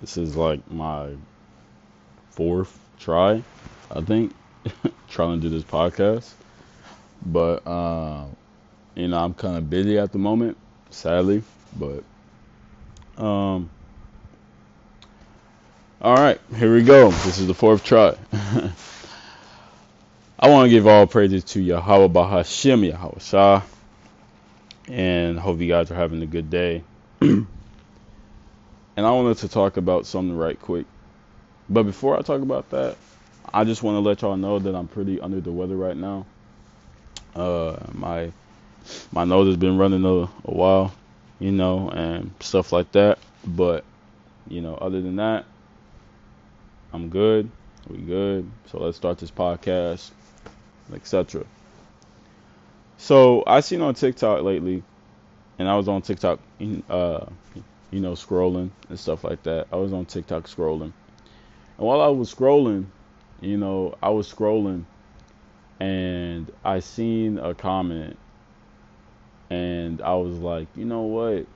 This 0.00 0.16
is 0.16 0.36
like 0.36 0.70
my 0.70 1.10
fourth 2.30 2.78
try, 2.98 3.42
I 3.90 4.00
think, 4.02 4.34
trying 5.08 5.40
to 5.40 5.48
do 5.48 5.54
this 5.54 5.64
podcast. 5.64 6.32
But 7.24 7.66
uh, 7.66 8.26
you 8.94 9.08
know, 9.08 9.18
I'm 9.18 9.34
kind 9.34 9.56
of 9.56 9.70
busy 9.70 9.98
at 9.98 10.12
the 10.12 10.18
moment, 10.18 10.56
sadly. 10.90 11.42
But 11.78 12.04
um, 13.16 13.70
all 16.00 16.14
right, 16.14 16.38
here 16.56 16.74
we 16.74 16.82
go. 16.82 17.10
This 17.10 17.38
is 17.38 17.46
the 17.46 17.54
fourth 17.54 17.82
try. 17.82 18.14
I 20.38 20.50
want 20.50 20.66
to 20.66 20.70
give 20.70 20.86
all 20.86 21.06
praises 21.06 21.42
to 21.44 21.62
Yahweh 21.62 22.08
Bahashim 22.08 22.86
Yahweh 22.86 23.18
Shah, 23.18 23.62
and 24.88 25.38
hope 25.38 25.58
you 25.58 25.68
guys 25.68 25.90
are 25.90 25.94
having 25.94 26.22
a 26.22 26.26
good 26.26 26.50
day. 26.50 26.84
and 28.96 29.06
I 29.06 29.10
wanted 29.10 29.38
to 29.38 29.48
talk 29.48 29.76
about 29.76 30.06
something 30.06 30.36
right 30.36 30.60
quick. 30.60 30.86
But 31.68 31.84
before 31.84 32.18
I 32.18 32.22
talk 32.22 32.42
about 32.42 32.70
that, 32.70 32.96
I 33.52 33.64
just 33.64 33.82
want 33.82 33.96
to 33.96 34.00
let 34.00 34.22
y'all 34.22 34.36
know 34.36 34.58
that 34.58 34.74
I'm 34.74 34.88
pretty 34.88 35.20
under 35.20 35.40
the 35.40 35.52
weather 35.52 35.76
right 35.76 35.96
now. 35.96 36.26
Uh, 37.34 37.76
my 37.92 38.32
my 39.12 39.24
nose 39.24 39.48
has 39.48 39.56
been 39.56 39.78
running 39.78 40.04
a, 40.04 40.08
a 40.08 40.28
while, 40.44 40.94
you 41.38 41.52
know, 41.52 41.90
and 41.90 42.30
stuff 42.40 42.72
like 42.72 42.92
that. 42.92 43.18
But 43.44 43.84
you 44.48 44.60
know, 44.60 44.74
other 44.76 45.00
than 45.00 45.16
that, 45.16 45.44
I'm 46.92 47.08
good. 47.08 47.50
We 47.88 47.98
good. 47.98 48.50
So 48.70 48.78
let's 48.78 48.96
start 48.96 49.18
this 49.18 49.30
podcast 49.30 50.10
etc. 50.92 51.44
So 52.98 53.44
I 53.46 53.60
seen 53.60 53.82
on 53.82 53.94
TikTok 53.94 54.42
lately, 54.42 54.82
and 55.58 55.68
I 55.68 55.76
was 55.76 55.88
on 55.88 56.02
TikTok, 56.02 56.40
uh, 56.88 57.26
you 57.90 58.00
know, 58.00 58.12
scrolling 58.12 58.70
and 58.88 58.98
stuff 58.98 59.24
like 59.24 59.42
that. 59.44 59.68
I 59.72 59.76
was 59.76 59.92
on 59.92 60.06
TikTok 60.06 60.44
scrolling, 60.44 60.92
and 61.78 61.86
while 61.86 62.00
I 62.00 62.08
was 62.08 62.32
scrolling, 62.34 62.86
you 63.40 63.56
know, 63.56 63.94
I 64.02 64.10
was 64.10 64.32
scrolling, 64.32 64.84
and 65.80 66.50
I 66.64 66.80
seen 66.80 67.38
a 67.38 67.54
comment, 67.54 68.16
and 69.50 70.02
I 70.02 70.14
was 70.14 70.38
like, 70.38 70.68
you 70.74 70.84
know 70.84 71.02
what, 71.02 71.46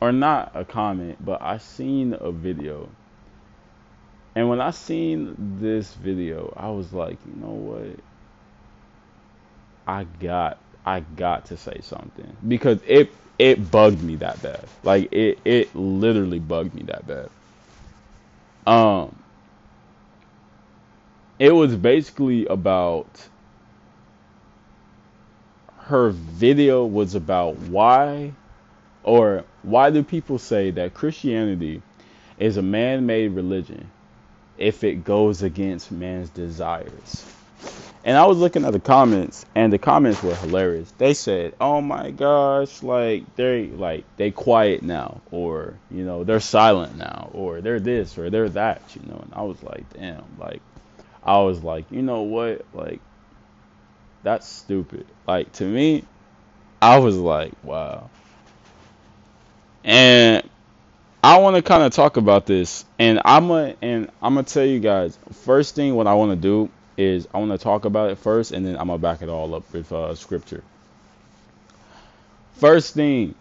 or 0.00 0.12
not 0.12 0.52
a 0.54 0.64
comment, 0.64 1.24
but 1.24 1.40
I 1.42 1.58
seen 1.58 2.16
a 2.18 2.32
video. 2.32 2.88
And 4.34 4.48
when 4.48 4.60
I 4.62 4.70
seen 4.70 5.58
this 5.60 5.92
video, 5.94 6.54
I 6.56 6.70
was 6.70 6.92
like, 6.92 7.18
you 7.26 7.40
know 7.40 7.52
what? 7.52 8.00
I 9.86 10.04
got 10.04 10.58
I 10.84 11.00
got 11.00 11.46
to 11.46 11.56
say 11.56 11.78
something 11.82 12.36
because 12.46 12.78
it 12.86 13.12
it 13.42 13.72
bugged 13.72 14.00
me 14.04 14.14
that 14.14 14.40
bad. 14.40 14.64
Like 14.84 15.12
it 15.12 15.36
it 15.44 15.74
literally 15.74 16.38
bugged 16.38 16.74
me 16.74 16.84
that 16.84 17.04
bad. 17.08 17.28
Um 18.72 19.16
it 21.40 21.50
was 21.50 21.74
basically 21.74 22.46
about 22.46 23.08
her 25.76 26.10
video 26.10 26.86
was 26.86 27.16
about 27.16 27.56
why 27.58 28.30
or 29.02 29.42
why 29.64 29.90
do 29.90 30.04
people 30.04 30.38
say 30.38 30.70
that 30.70 30.94
Christianity 30.94 31.82
is 32.38 32.56
a 32.56 32.62
man-made 32.62 33.32
religion 33.32 33.90
if 34.56 34.84
it 34.84 35.04
goes 35.04 35.42
against 35.42 35.90
man's 35.90 36.30
desires? 36.30 37.26
And 38.04 38.16
I 38.16 38.26
was 38.26 38.38
looking 38.38 38.64
at 38.64 38.72
the 38.72 38.80
comments, 38.80 39.46
and 39.54 39.72
the 39.72 39.78
comments 39.78 40.22
were 40.22 40.34
hilarious. 40.34 40.92
They 40.98 41.14
said, 41.14 41.54
"Oh 41.60 41.80
my 41.80 42.10
gosh, 42.10 42.82
like 42.82 43.36
they 43.36 43.66
like 43.66 44.04
they 44.16 44.32
quiet 44.32 44.82
now, 44.82 45.20
or 45.30 45.74
you 45.88 46.04
know 46.04 46.24
they're 46.24 46.40
silent 46.40 46.96
now, 46.96 47.30
or 47.32 47.60
they're 47.60 47.78
this 47.78 48.18
or 48.18 48.28
they're 48.28 48.48
that," 48.48 48.82
you 48.96 49.02
know. 49.08 49.20
And 49.22 49.32
I 49.32 49.42
was 49.42 49.62
like, 49.62 49.84
"Damn!" 49.92 50.24
Like 50.36 50.60
I 51.24 51.38
was 51.38 51.62
like, 51.62 51.84
you 51.90 52.02
know 52.02 52.22
what? 52.22 52.64
Like 52.74 53.00
that's 54.22 54.48
stupid. 54.48 55.06
Like 55.26 55.52
to 55.54 55.64
me, 55.64 56.04
I 56.80 56.98
was 56.98 57.16
like, 57.16 57.52
wow. 57.62 58.10
And 59.84 60.48
I 61.22 61.38
want 61.38 61.56
to 61.56 61.62
kind 61.62 61.82
of 61.82 61.92
talk 61.92 62.16
about 62.16 62.46
this, 62.46 62.84
and 62.98 63.20
I'm 63.24 63.48
gonna 63.48 63.76
and 63.80 64.10
I'm 64.20 64.34
gonna 64.34 64.44
tell 64.44 64.64
you 64.64 64.80
guys. 64.80 65.16
First 65.44 65.76
thing, 65.76 65.94
what 65.94 66.06
I 66.06 66.14
want 66.14 66.30
to 66.32 66.36
do 66.36 66.70
is 66.96 67.26
I 67.32 67.38
want 67.38 67.52
to 67.52 67.58
talk 67.58 67.84
about 67.84 68.10
it 68.10 68.18
first, 68.18 68.52
and 68.52 68.64
then 68.66 68.76
I'm 68.76 68.88
gonna 68.88 68.98
back 68.98 69.22
it 69.22 69.28
all 69.28 69.54
up 69.54 69.70
with 69.72 69.90
uh, 69.92 70.14
scripture. 70.14 70.62
First 72.54 72.94
thing, 72.94 73.34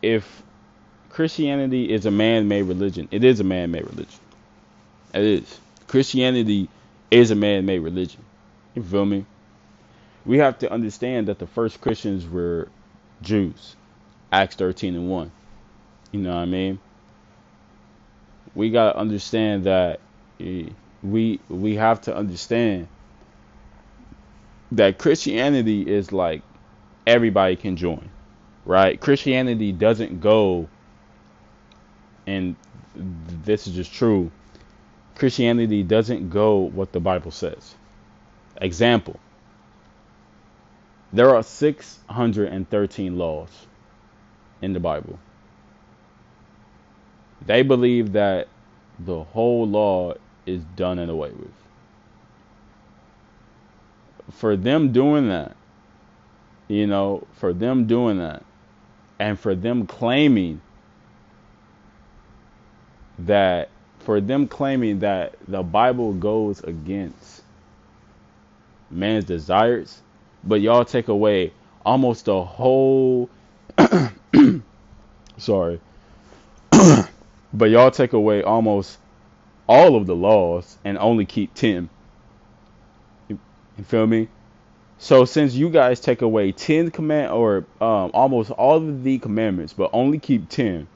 if 0.00 0.42
Christianity 1.10 1.92
is 1.92 2.06
a 2.06 2.10
man-made 2.10 2.62
religion, 2.62 3.08
it 3.10 3.24
is 3.24 3.40
a 3.40 3.44
man-made 3.44 3.84
religion. 3.84 4.20
It 5.14 5.22
is. 5.22 5.60
Christianity 5.86 6.68
is 7.10 7.30
a 7.30 7.34
man-made 7.34 7.80
religion. 7.80 8.24
You 8.74 8.82
feel 8.82 9.04
me? 9.04 9.26
We 10.24 10.38
have 10.38 10.58
to 10.60 10.72
understand 10.72 11.28
that 11.28 11.38
the 11.38 11.46
first 11.46 11.80
Christians 11.80 12.26
were 12.26 12.68
Jews. 13.20 13.76
Acts 14.30 14.56
13 14.56 14.94
and 14.94 15.10
1. 15.10 15.30
You 16.12 16.20
know 16.20 16.30
what 16.30 16.40
I 16.40 16.46
mean? 16.46 16.78
We 18.54 18.70
got 18.70 18.92
to 18.92 18.98
understand 18.98 19.64
that 19.64 20.00
eh, 20.40 20.68
we 21.02 21.40
we 21.48 21.76
have 21.76 22.00
to 22.02 22.16
understand 22.16 22.88
that 24.72 24.98
Christianity 24.98 25.82
is 25.82 26.12
like 26.12 26.42
everybody 27.06 27.56
can 27.56 27.76
join, 27.76 28.08
right? 28.64 29.00
Christianity 29.00 29.72
doesn't 29.72 30.20
go, 30.20 30.68
and 32.26 32.56
this 32.94 33.66
is 33.66 33.74
just 33.74 33.92
true. 33.92 34.30
Christianity 35.14 35.82
doesn't 35.82 36.30
go 36.30 36.58
what 36.58 36.92
the 36.92 37.00
Bible 37.00 37.30
says. 37.30 37.74
Example 38.60 39.18
there 41.12 41.34
are 41.34 41.42
613 41.42 43.18
laws 43.18 43.66
in 44.62 44.72
the 44.72 44.80
Bible. 44.80 45.18
They 47.44 47.62
believe 47.62 48.12
that 48.12 48.48
the 48.98 49.22
whole 49.24 49.66
law 49.66 50.14
is 50.46 50.62
done 50.76 50.98
and 50.98 51.10
away 51.10 51.30
with. 51.30 51.52
For 54.30 54.56
them 54.56 54.92
doing 54.92 55.28
that, 55.28 55.56
you 56.68 56.86
know, 56.86 57.26
for 57.34 57.52
them 57.52 57.86
doing 57.86 58.18
that, 58.18 58.44
and 59.18 59.38
for 59.38 59.54
them 59.54 59.86
claiming 59.86 60.60
that, 63.20 63.68
for 64.00 64.20
them 64.20 64.48
claiming 64.48 65.00
that 65.00 65.34
the 65.46 65.62
Bible 65.62 66.12
goes 66.12 66.62
against 66.62 67.42
man's 68.90 69.24
desires, 69.24 70.00
but 70.44 70.60
y'all 70.60 70.84
take 70.84 71.08
away 71.08 71.52
almost 71.84 72.24
the 72.26 72.42
whole, 72.42 73.28
sorry, 75.36 75.80
but 77.52 77.70
y'all 77.70 77.90
take 77.90 78.12
away 78.12 78.42
almost 78.42 78.98
all 79.68 79.96
of 79.96 80.06
the 80.06 80.14
laws 80.16 80.76
and 80.84 80.98
only 80.98 81.24
keep 81.24 81.54
10. 81.54 81.88
You, 83.28 83.38
feel 83.84 84.06
me? 84.06 84.28
So 84.98 85.24
since 85.24 85.54
you 85.54 85.70
guys 85.70 86.00
take 86.00 86.22
away 86.22 86.52
10 86.52 86.90
command 86.90 87.32
or 87.32 87.64
um, 87.80 88.10
almost 88.14 88.50
all 88.52 88.76
of 88.76 89.02
the 89.02 89.18
commandments 89.18 89.72
but 89.72 89.90
only 89.92 90.18
keep 90.18 90.48
10 90.48 90.86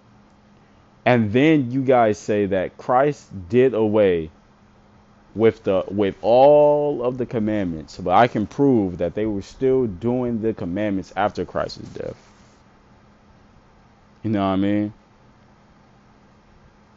and 1.04 1.32
then 1.32 1.71
you 1.71 1.82
guys 1.82 2.19
say 2.19 2.47
that 2.47 2.77
Christ 2.77 3.27
did 3.49 3.75
away 3.75 4.31
with 5.34 5.62
the 5.65 5.84
with 5.88 6.16
all 6.22 7.03
of 7.03 7.19
the 7.19 7.27
commandments 7.27 7.98
but 7.98 8.15
I 8.15 8.28
can 8.28 8.47
prove 8.47 8.98
that 8.98 9.15
they 9.15 9.27
were 9.27 9.43
still 9.43 9.87
doing 9.87 10.41
the 10.41 10.54
commandments 10.54 11.12
after 11.16 11.44
Christ's 11.44 11.88
death. 11.88 12.16
You 14.22 14.31
know 14.31 14.41
what 14.41 14.54
I 14.54 14.57
mean? 14.57 14.92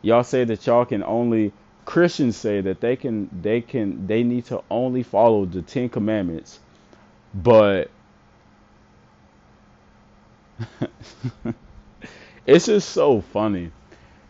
Y'all 0.02 0.24
say 0.24 0.44
that 0.46 0.66
y'all 0.66 0.86
can 0.86 1.04
only 1.04 1.52
Christians 1.86 2.38
say 2.38 2.62
that 2.62 2.82
they 2.82 2.96
can 2.96 3.30
they 3.42 3.62
can 3.62 4.08
they 4.08 4.24
need 4.24 4.46
to 4.46 4.62
only 4.70 5.04
follow 5.04 5.46
the 5.46 5.62
10 5.62 5.90
commandments 5.90 6.60
but 7.34 7.90
it's 12.46 12.66
just 12.66 12.90
so 12.90 13.22
funny. 13.22 13.72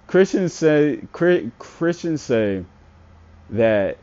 Christians 0.07 0.54
say 0.54 1.01
Christians 1.12 2.21
say 2.21 2.66
that 3.51 3.98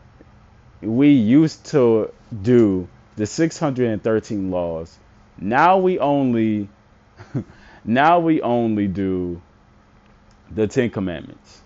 we 0.80 1.10
used 1.10 1.66
to 1.66 2.12
do 2.42 2.88
the 3.16 3.26
613 3.26 4.50
laws. 4.50 4.98
Now 5.38 5.78
we 5.78 5.98
only 5.98 6.68
now 7.84 8.20
we 8.20 8.40
only 8.42 8.86
do 8.86 9.40
the 10.50 10.66
10 10.66 10.90
commandments. 10.90 11.62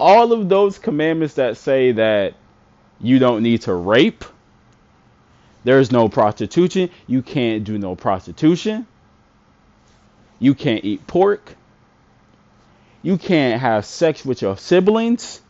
all 0.00 0.32
of 0.32 0.48
those 0.48 0.78
commandments 0.78 1.34
that 1.34 1.58
say 1.58 1.92
that 1.92 2.34
you 3.00 3.18
don't 3.18 3.42
need 3.42 3.60
to 3.62 3.74
rape, 3.74 4.24
there's 5.62 5.92
no 5.92 6.08
prostitution, 6.08 6.88
you 7.06 7.20
can't 7.20 7.64
do 7.64 7.78
no 7.78 7.94
prostitution, 7.94 8.86
you 10.38 10.54
can't 10.54 10.84
eat 10.84 11.06
pork, 11.06 11.54
You 13.02 13.16
can't 13.16 13.60
have 13.62 13.86
sex 13.86 14.26
with 14.26 14.42
your 14.42 14.58
siblings. 14.58 15.40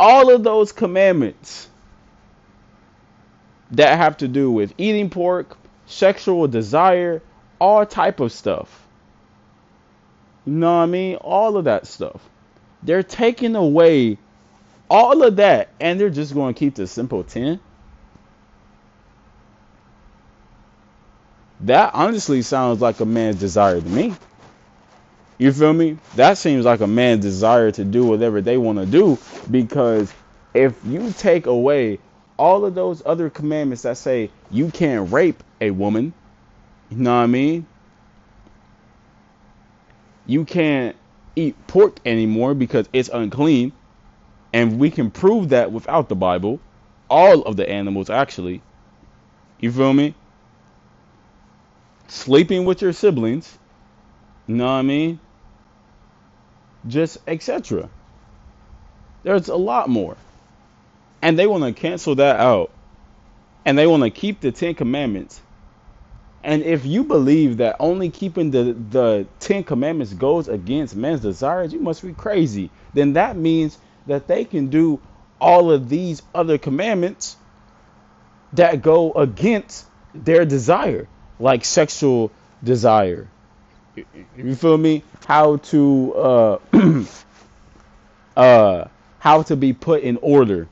All 0.00 0.34
of 0.34 0.42
those 0.42 0.72
commandments 0.72 1.68
that 3.70 3.98
have 3.98 4.16
to 4.16 4.26
do 4.26 4.50
with 4.50 4.74
eating 4.78 5.08
pork, 5.08 5.56
sexual 5.90 6.46
desire, 6.46 7.20
all 7.58 7.84
type 7.84 8.20
of 8.20 8.32
stuff. 8.32 8.86
You 10.46 10.52
know 10.52 10.76
what 10.76 10.82
I 10.82 10.86
mean? 10.86 11.16
All 11.16 11.56
of 11.56 11.64
that 11.64 11.86
stuff. 11.86 12.20
They're 12.82 13.02
taking 13.02 13.56
away 13.56 14.16
all 14.88 15.22
of 15.22 15.36
that 15.36 15.68
and 15.78 16.00
they're 16.00 16.10
just 16.10 16.34
going 16.34 16.54
to 16.54 16.58
keep 16.58 16.74
the 16.74 16.86
simple 16.86 17.22
10. 17.22 17.60
That 21.60 21.94
honestly 21.94 22.40
sounds 22.40 22.80
like 22.80 23.00
a 23.00 23.04
man's 23.04 23.38
desire 23.38 23.80
to 23.80 23.88
me. 23.88 24.14
You 25.36 25.52
feel 25.52 25.72
me? 25.72 25.98
That 26.16 26.38
seems 26.38 26.64
like 26.64 26.80
a 26.80 26.86
man's 26.86 27.22
desire 27.22 27.70
to 27.72 27.84
do 27.84 28.04
whatever 28.04 28.40
they 28.40 28.56
want 28.56 28.78
to 28.78 28.86
do 28.86 29.18
because 29.50 30.12
if 30.54 30.74
you 30.86 31.12
take 31.12 31.46
away 31.46 31.98
all 32.38 32.64
of 32.64 32.74
those 32.74 33.02
other 33.04 33.28
commandments 33.28 33.82
that 33.82 33.98
say 33.98 34.30
you 34.50 34.70
can't 34.70 35.12
rape 35.12 35.42
a 35.60 35.70
woman, 35.70 36.12
you 36.90 36.98
know 36.98 37.14
what 37.14 37.22
I 37.22 37.26
mean? 37.26 37.66
You 40.26 40.44
can't 40.44 40.96
eat 41.36 41.56
pork 41.66 41.98
anymore 42.04 42.54
because 42.54 42.88
it's 42.92 43.08
unclean. 43.08 43.72
And 44.52 44.78
we 44.78 44.90
can 44.90 45.10
prove 45.10 45.50
that 45.50 45.70
without 45.70 46.08
the 46.08 46.16
Bible. 46.16 46.60
All 47.08 47.42
of 47.42 47.56
the 47.56 47.68
animals, 47.68 48.10
actually. 48.10 48.62
You 49.60 49.70
feel 49.70 49.92
me? 49.92 50.14
Sleeping 52.08 52.64
with 52.64 52.82
your 52.82 52.92
siblings. 52.92 53.58
You 54.46 54.56
know 54.56 54.64
what 54.64 54.70
I 54.72 54.82
mean? 54.82 55.20
Just 56.86 57.18
etc. 57.26 57.88
There's 59.22 59.48
a 59.48 59.56
lot 59.56 59.88
more 59.88 60.16
and 61.22 61.38
they 61.38 61.46
want 61.46 61.64
to 61.64 61.72
cancel 61.72 62.14
that 62.16 62.40
out 62.40 62.70
and 63.64 63.76
they 63.76 63.86
want 63.86 64.02
to 64.02 64.10
keep 64.10 64.40
the 64.40 64.52
10 64.52 64.74
commandments 64.74 65.40
and 66.42 66.62
if 66.62 66.86
you 66.86 67.04
believe 67.04 67.58
that 67.58 67.76
only 67.80 68.10
keeping 68.10 68.50
the 68.50 68.74
the 68.90 69.26
10 69.40 69.64
commandments 69.64 70.12
goes 70.14 70.48
against 70.48 70.96
men's 70.96 71.20
desires 71.20 71.72
you 71.72 71.80
must 71.80 72.02
be 72.02 72.12
crazy. 72.12 72.70
Then 72.94 73.12
that 73.14 73.36
means 73.36 73.78
that 74.06 74.26
they 74.26 74.44
can 74.44 74.68
do 74.68 75.00
all 75.40 75.70
of 75.70 75.88
these 75.88 76.22
other 76.34 76.58
commandments 76.58 77.36
that 78.54 78.82
go 78.82 79.12
against 79.12 79.86
their 80.14 80.44
desire 80.44 81.08
like 81.38 81.64
sexual 81.64 82.30
desire. 82.62 83.28
You 84.36 84.54
feel 84.54 84.78
me? 84.78 85.02
How 85.26 85.56
to 85.56 86.14
uh 86.14 86.58
uh 88.36 88.84
how 89.18 89.42
to 89.42 89.56
be 89.56 89.72
put 89.72 90.02
in 90.02 90.16
order. 90.22 90.68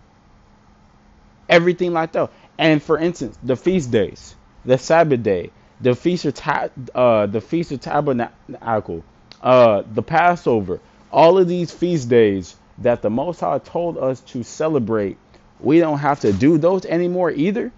Everything 1.48 1.92
like 1.92 2.12
that. 2.12 2.30
And 2.58 2.82
for 2.82 2.98
instance, 2.98 3.38
the 3.42 3.56
feast 3.56 3.90
days, 3.90 4.34
the 4.64 4.78
Sabbath 4.78 5.22
day, 5.22 5.50
the 5.80 5.94
feast 5.94 6.24
of 6.24 6.34
ta- 6.34 6.68
uh, 6.94 7.26
the 7.26 7.40
feast 7.40 7.72
of 7.72 7.80
tabernacle, 7.80 9.04
uh, 9.42 9.82
the 9.92 10.02
Passover, 10.02 10.80
all 11.12 11.38
of 11.38 11.48
these 11.48 11.70
feast 11.70 12.08
days 12.08 12.56
that 12.78 13.02
the 13.02 13.10
Most 13.10 13.40
High 13.40 13.58
told 13.58 13.98
us 13.98 14.20
to 14.20 14.42
celebrate, 14.42 15.16
we 15.60 15.80
don't 15.80 15.98
have 15.98 16.20
to 16.20 16.32
do 16.32 16.58
those 16.58 16.84
anymore 16.84 17.30
either. 17.30 17.72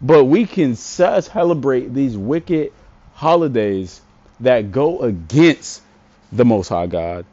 But 0.00 0.24
we 0.24 0.46
can 0.46 0.76
celebrate 0.76 1.92
these 1.94 2.16
wicked 2.16 2.72
holidays 3.14 4.00
that 4.40 4.70
go 4.70 5.00
against 5.00 5.82
the 6.30 6.44
Most 6.44 6.68
High 6.68 6.86
God 6.86 7.24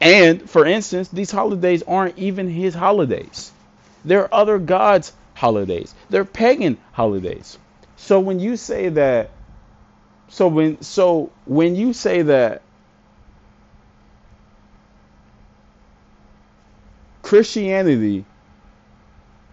and 0.00 0.48
for 0.48 0.64
instance, 0.64 1.08
these 1.08 1.30
holidays 1.30 1.82
aren't 1.82 2.18
even 2.18 2.48
his 2.48 2.74
holidays. 2.74 3.52
There 4.04 4.22
are 4.22 4.34
other 4.34 4.58
gods' 4.58 5.12
holidays. 5.38 5.94
They're 6.10 6.24
pagan 6.24 6.78
holidays. 6.92 7.58
So 7.96 8.18
when 8.20 8.40
you 8.40 8.56
say 8.56 8.88
that 8.90 9.30
so 10.28 10.48
when 10.48 10.82
so 10.82 11.30
when 11.46 11.76
you 11.76 11.92
say 11.92 12.22
that 12.22 12.62
Christianity 17.22 18.24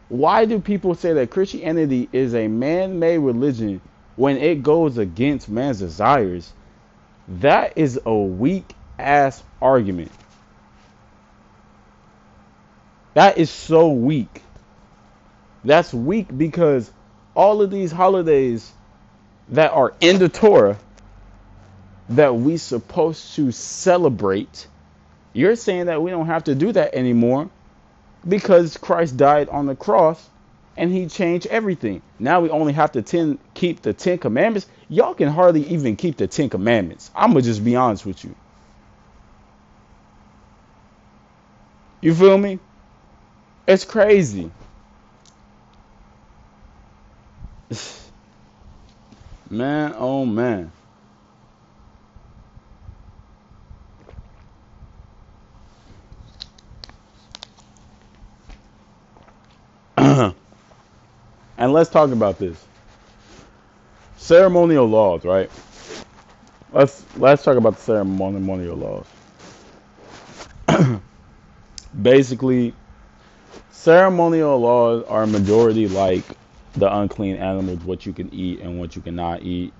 why 0.10 0.46
do 0.46 0.60
people 0.60 0.96
say 0.96 1.14
that 1.14 1.32
Christianity 1.32 2.10
is 2.12 2.36
a 2.36 2.48
man-made 2.48 3.18
religion 3.20 3.82
when 4.16 4.38
it 4.38 4.64
goes 4.64 4.98
against 4.98 5.50
man's 5.50 5.80
desires? 5.80 6.54
That 7.28 7.74
is 7.78 8.00
a 8.06 8.16
weak 8.16 8.76
ass 9.00 9.44
argument. 9.62 10.12
That 13.16 13.38
is 13.38 13.50
so 13.50 13.90
weak. 13.90 14.45
That's 15.66 15.94
weak 15.94 16.28
because 16.38 16.92
all 17.36 17.62
of 17.62 17.72
these 17.72 17.92
holidays 17.92 18.72
that 19.50 19.72
are 19.72 19.94
in 20.00 20.20
the 20.20 20.30
Torah 20.30 20.78
that 22.10 22.36
we 22.36 22.58
supposed 22.58 23.34
to 23.36 23.52
celebrate, 23.52 24.68
you're 25.34 25.56
saying 25.56 25.88
that 25.88 26.02
we 26.02 26.12
don't 26.12 26.28
have 26.28 26.46
to 26.46 26.56
do 26.56 26.72
that 26.72 26.94
anymore 26.94 27.50
because 28.28 28.78
Christ 28.78 29.18
died 29.18 29.50
on 29.50 29.66
the 29.66 29.76
cross 29.76 30.30
and 30.78 30.92
he 30.92 31.08
changed 31.08 31.48
everything. 31.48 32.02
Now 32.20 32.42
we 32.42 32.50
only 32.50 32.74
have 32.74 32.92
to 32.94 33.02
ten, 33.02 33.40
keep 33.56 33.82
the 33.82 33.94
10 33.94 34.20
commandments. 34.20 34.68
Y'all 34.88 35.16
can 35.16 35.30
hardly 35.30 35.64
even 35.68 35.96
keep 35.96 36.18
the 36.18 36.28
10 36.28 36.50
commandments. 36.50 37.10
I'm 37.16 37.32
going 37.32 37.44
to 37.44 37.50
just 37.50 37.64
be 37.64 37.76
honest 37.76 38.06
with 38.06 38.24
you. 38.24 38.36
You 42.02 42.14
feel 42.14 42.38
me? 42.38 42.60
It's 43.68 43.86
crazy. 43.86 44.52
Man, 49.50 49.94
oh 49.98 50.26
man. 50.26 50.72
and 59.98 60.36
let's 61.60 61.90
talk 61.90 62.12
about 62.12 62.40
this. 62.40 62.66
Ceremonial 64.18 64.88
laws, 64.88 65.24
right? 65.26 65.50
Let's 66.72 67.06
let's 67.18 67.44
talk 67.44 67.58
about 67.58 67.76
the 67.78 67.82
ceremonial 67.82 68.76
laws. 68.76 69.06
Basically, 72.02 72.74
ceremonial 73.72 74.60
laws 74.60 75.04
are 75.08 75.28
majority 75.28 75.88
like 75.88 76.24
the 76.76 76.96
unclean 76.96 77.38
animals, 77.38 77.84
what 77.84 78.06
you 78.06 78.14
can 78.14 78.34
eat 78.34 78.60
and 78.60 78.80
what 78.80 78.96
you 78.96 79.02
cannot 79.02 79.44
eat. 79.44 79.74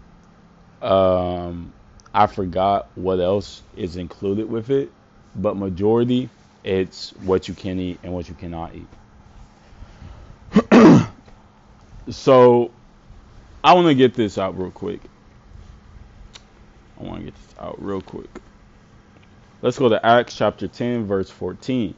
Um, 0.82 1.74
I 2.14 2.28
forgot 2.28 2.88
what 2.96 3.20
else 3.20 3.62
is 3.76 3.98
included 3.98 4.50
with 4.50 4.70
it, 4.70 4.92
but 5.36 5.58
majority 5.58 6.30
it's 6.66 7.12
what 7.22 7.48
you 7.48 7.54
can 7.54 7.80
eat 7.80 8.00
and 8.04 8.12
what 8.12 8.28
you 8.28 8.34
cannot 8.34 8.72
eat. 8.74 8.88
so 12.10 12.72
I 13.64 13.74
want 13.74 13.88
to 13.88 13.94
get 13.94 14.16
this 14.16 14.40
out 14.40 14.58
real 14.58 14.72
quick. 14.72 15.00
I 17.00 17.04
want 17.04 17.20
to 17.20 17.26
get 17.26 17.36
this 17.36 17.56
out 17.60 17.82
real 17.84 18.02
quick. 18.02 18.30
Let's 19.62 19.78
go 19.78 19.90
to 19.90 20.04
Acts 20.04 20.36
chapter 20.36 20.68
10, 20.68 21.06
verse 21.06 21.30
14. 21.30 21.94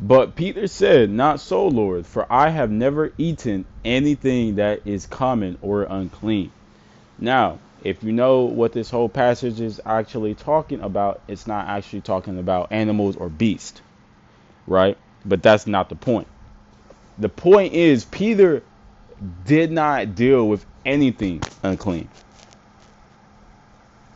But 0.00 0.34
Peter 0.34 0.66
said, 0.66 1.10
Not 1.10 1.40
so, 1.40 1.66
Lord, 1.66 2.06
for 2.06 2.26
I 2.32 2.48
have 2.48 2.70
never 2.70 3.12
eaten 3.18 3.66
anything 3.84 4.56
that 4.56 4.80
is 4.86 5.06
common 5.06 5.58
or 5.60 5.82
unclean. 5.82 6.50
Now, 7.18 7.58
if 7.84 8.02
you 8.02 8.12
know 8.12 8.42
what 8.42 8.72
this 8.72 8.90
whole 8.90 9.08
passage 9.08 9.60
is 9.60 9.80
actually 9.84 10.34
talking 10.34 10.80
about, 10.80 11.20
it's 11.28 11.46
not 11.46 11.68
actually 11.68 12.00
talking 12.00 12.38
about 12.38 12.72
animals 12.72 13.16
or 13.16 13.28
beasts, 13.28 13.80
right? 14.66 14.96
But 15.24 15.42
that's 15.42 15.66
not 15.66 15.90
the 15.90 15.96
point. 15.96 16.28
The 17.18 17.28
point 17.28 17.74
is, 17.74 18.06
Peter 18.06 18.62
did 19.44 19.70
not 19.70 20.14
deal 20.14 20.48
with 20.48 20.64
anything 20.84 21.42
unclean. 21.62 22.08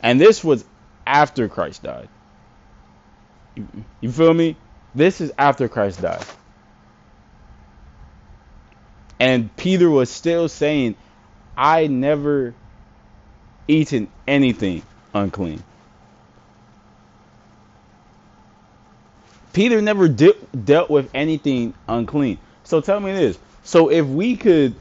And 0.03 0.19
this 0.21 0.43
was 0.43 0.65
after 1.07 1.49
Christ 1.49 1.83
died. 1.83 2.09
You, 4.01 4.11
feel 4.11 4.35
me? 4.35 4.57
This 4.95 5.21
is 5.21 5.33
after 5.39 5.69
Christ 5.69 6.03
died. 6.03 6.25
And 9.21 9.55
Peter 9.57 9.91
was 9.91 10.11
still 10.11 10.49
saying, 10.49 10.97
I 11.57 11.87
never 11.87 12.55
eaten 13.69 14.09
anything 14.27 14.83
unclean. 15.15 15.63
Peter 19.53 19.81
never 19.81 20.09
de- 20.09 20.35
dealt 20.65 20.91
with 20.91 21.11
anything 21.15 21.75
unclean. 21.89 22.39
So 22.65 22.81
tell 22.81 23.01
me 23.01 23.13
this. 23.13 23.39
So 23.63 23.91
if 23.91 24.07
we 24.07 24.37
could 24.37 24.75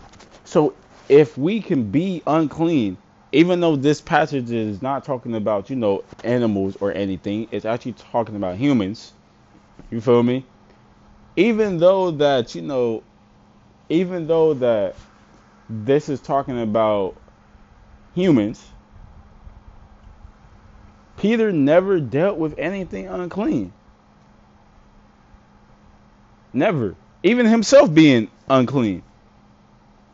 so 0.46 0.74
if 1.10 1.38
we 1.38 1.62
can 1.62 1.92
be 1.92 2.22
unclean 2.28 2.98
even 3.32 3.60
though 3.60 3.76
this 3.76 4.00
passage 4.00 4.52
is 4.52 4.82
not 4.82 5.04
talking 5.04 5.36
about, 5.36 5.70
you 5.70 5.76
know, 5.76 6.04
animals 6.24 6.78
or 6.80 6.94
anything, 6.94 7.48
it's 7.52 7.66
actually 7.66 7.94
talking 7.94 8.36
about 8.36 8.58
humans. 8.58 9.12
You 9.94 10.02
feel 10.02 10.24
me? 10.24 10.44
Even 11.36 11.78
though 11.78 12.10
that, 12.10 12.56
you 12.56 12.64
know, 12.64 13.04
even 13.90 14.26
though 14.26 14.56
that 14.56 14.96
this 15.70 16.10
is 16.10 16.20
talking 16.20 16.60
about 16.60 17.16
humans, 18.16 18.66
Peter 21.18 21.52
never 21.52 22.00
dealt 22.00 22.40
with 22.40 22.58
anything 22.58 23.08
unclean. 23.08 23.72
Never. 26.54 26.96
Even 27.22 27.46
himself 27.46 27.94
being 27.94 28.32
unclean. 28.50 29.04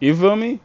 You 0.01 0.13
feel 0.13 0.36
me? 0.36 0.59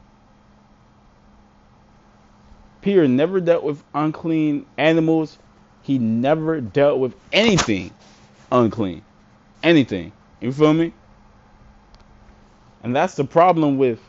Peter 2.80 3.06
never 3.06 3.38
dealt 3.38 3.62
with 3.62 3.80
unclean 3.94 4.66
animals. 4.76 5.38
He 5.85 5.99
never 5.99 6.61
dealt 6.61 6.99
with 6.99 7.14
anything 7.33 7.92
unclean. 8.55 9.03
Anything. 9.63 10.13
You 10.41 10.53
feel 10.53 10.73
me? 10.73 10.93
And 12.83 12.95
that's 12.95 13.15
the 13.15 13.25
problem 13.25 13.79
with 13.79 14.01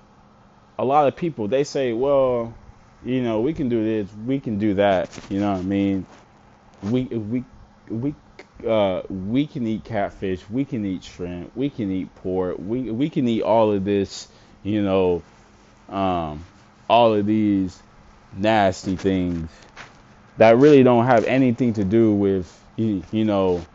a 0.77 0.85
lot 0.85 1.07
of 1.07 1.15
people. 1.15 1.47
They 1.47 1.63
say, 1.63 1.93
well, 1.93 2.53
you 3.03 3.21
know, 3.21 3.41
we 3.41 3.53
can 3.53 3.69
do 3.69 3.83
this, 3.83 4.13
we 4.25 4.39
can 4.39 4.57
do 4.57 4.75
that. 4.75 5.09
You 5.29 5.39
know 5.39 5.53
what 5.53 5.59
I 5.59 5.63
mean? 5.63 6.05
We 6.83 7.03
we 7.03 7.43
we 7.89 8.15
uh, 8.67 9.01
we 9.09 9.47
can 9.47 9.65
eat 9.65 9.83
catfish, 9.83 10.41
we 10.49 10.65
can 10.65 10.85
eat 10.85 11.03
shrimp, 11.03 11.55
we 11.55 11.69
can 11.69 11.91
eat 11.91 12.13
pork, 12.15 12.57
we 12.59 12.91
we 12.91 13.09
can 13.09 13.27
eat 13.27 13.43
all 13.43 13.71
of 13.71 13.85
this, 13.85 14.27
you 14.63 14.83
know, 14.83 15.23
um, 15.89 16.43
all 16.89 17.13
of 17.13 17.25
these 17.25 17.81
nasty 18.35 18.95
things 18.95 19.49
that 20.37 20.57
really 20.57 20.83
don't 20.83 21.05
have 21.05 21.23
anything 21.23 21.73
to 21.73 21.85
do 21.85 22.13
with 22.13 22.61
you, 22.75 23.01
you 23.11 23.23
know 23.23 23.65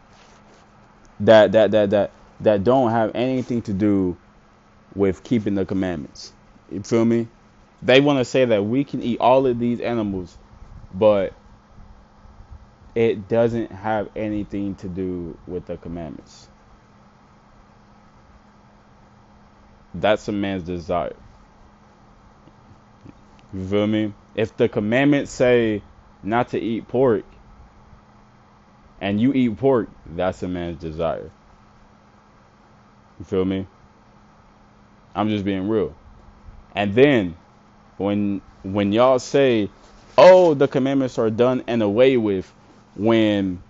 that 1.20 1.52
that 1.52 1.70
that 1.70 1.90
that 1.90 2.10
that 2.40 2.64
don't 2.64 2.90
have 2.90 3.12
anything 3.14 3.62
to 3.62 3.72
do 3.72 4.16
with 4.94 5.22
keeping 5.22 5.54
the 5.54 5.64
commandments. 5.64 6.32
You 6.70 6.82
feel 6.82 7.04
me? 7.04 7.28
They 7.82 8.00
want 8.00 8.18
to 8.18 8.24
say 8.24 8.44
that 8.44 8.64
we 8.64 8.84
can 8.84 9.02
eat 9.02 9.20
all 9.20 9.46
of 9.46 9.58
these 9.58 9.80
animals, 9.80 10.36
but 10.94 11.32
it 12.94 13.28
doesn't 13.28 13.70
have 13.72 14.08
anything 14.16 14.74
to 14.76 14.88
do 14.88 15.38
with 15.46 15.66
the 15.66 15.76
commandments. 15.76 16.48
That's 19.94 20.26
a 20.28 20.32
man's 20.32 20.62
desire. 20.64 21.16
You 23.52 23.66
feel 23.66 23.86
me? 23.86 24.14
If 24.34 24.56
the 24.56 24.68
commandments 24.68 25.32
say 25.32 25.82
not 26.22 26.50
to 26.50 26.60
eat 26.60 26.86
pork 26.88 27.24
and 29.00 29.20
you 29.20 29.32
eat 29.32 29.56
pork, 29.58 29.88
that's 30.16 30.42
a 30.42 30.48
man's 30.48 30.80
desire. 30.80 31.30
You 33.18 33.24
feel 33.24 33.44
me? 33.44 33.66
I'm 35.14 35.28
just 35.28 35.44
being 35.44 35.68
real. 35.68 35.94
And 36.74 36.94
then 36.94 37.36
when 37.98 38.40
when 38.62 38.92
y'all 38.92 39.18
say, 39.18 39.70
"Oh, 40.18 40.54
the 40.54 40.68
commandments 40.68 41.18
are 41.18 41.30
done 41.30 41.64
and 41.66 41.82
away 41.82 42.16
with," 42.16 42.52
when 42.96 43.62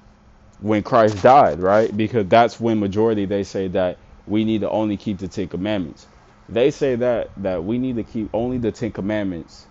when 0.61 0.83
Christ 0.83 1.23
died, 1.23 1.61
right? 1.61 1.95
Because 1.97 2.29
that's 2.29 2.61
when 2.61 2.81
majority 2.81 3.25
they 3.27 3.45
say 3.45 3.69
that 3.69 3.99
we 4.27 4.45
need 4.45 4.63
to 4.63 4.71
only 4.71 4.97
keep 4.97 5.19
the 5.19 5.29
Ten 5.29 5.49
Commandments. 5.49 6.07
They 6.49 6.71
say 6.71 6.97
that 6.97 7.31
that 7.39 7.65
we 7.65 7.79
need 7.79 7.97
to 7.97 8.05
keep 8.05 8.31
only 8.35 8.59
the 8.59 8.73
Ten 8.73 8.93
Commandments 8.93 9.67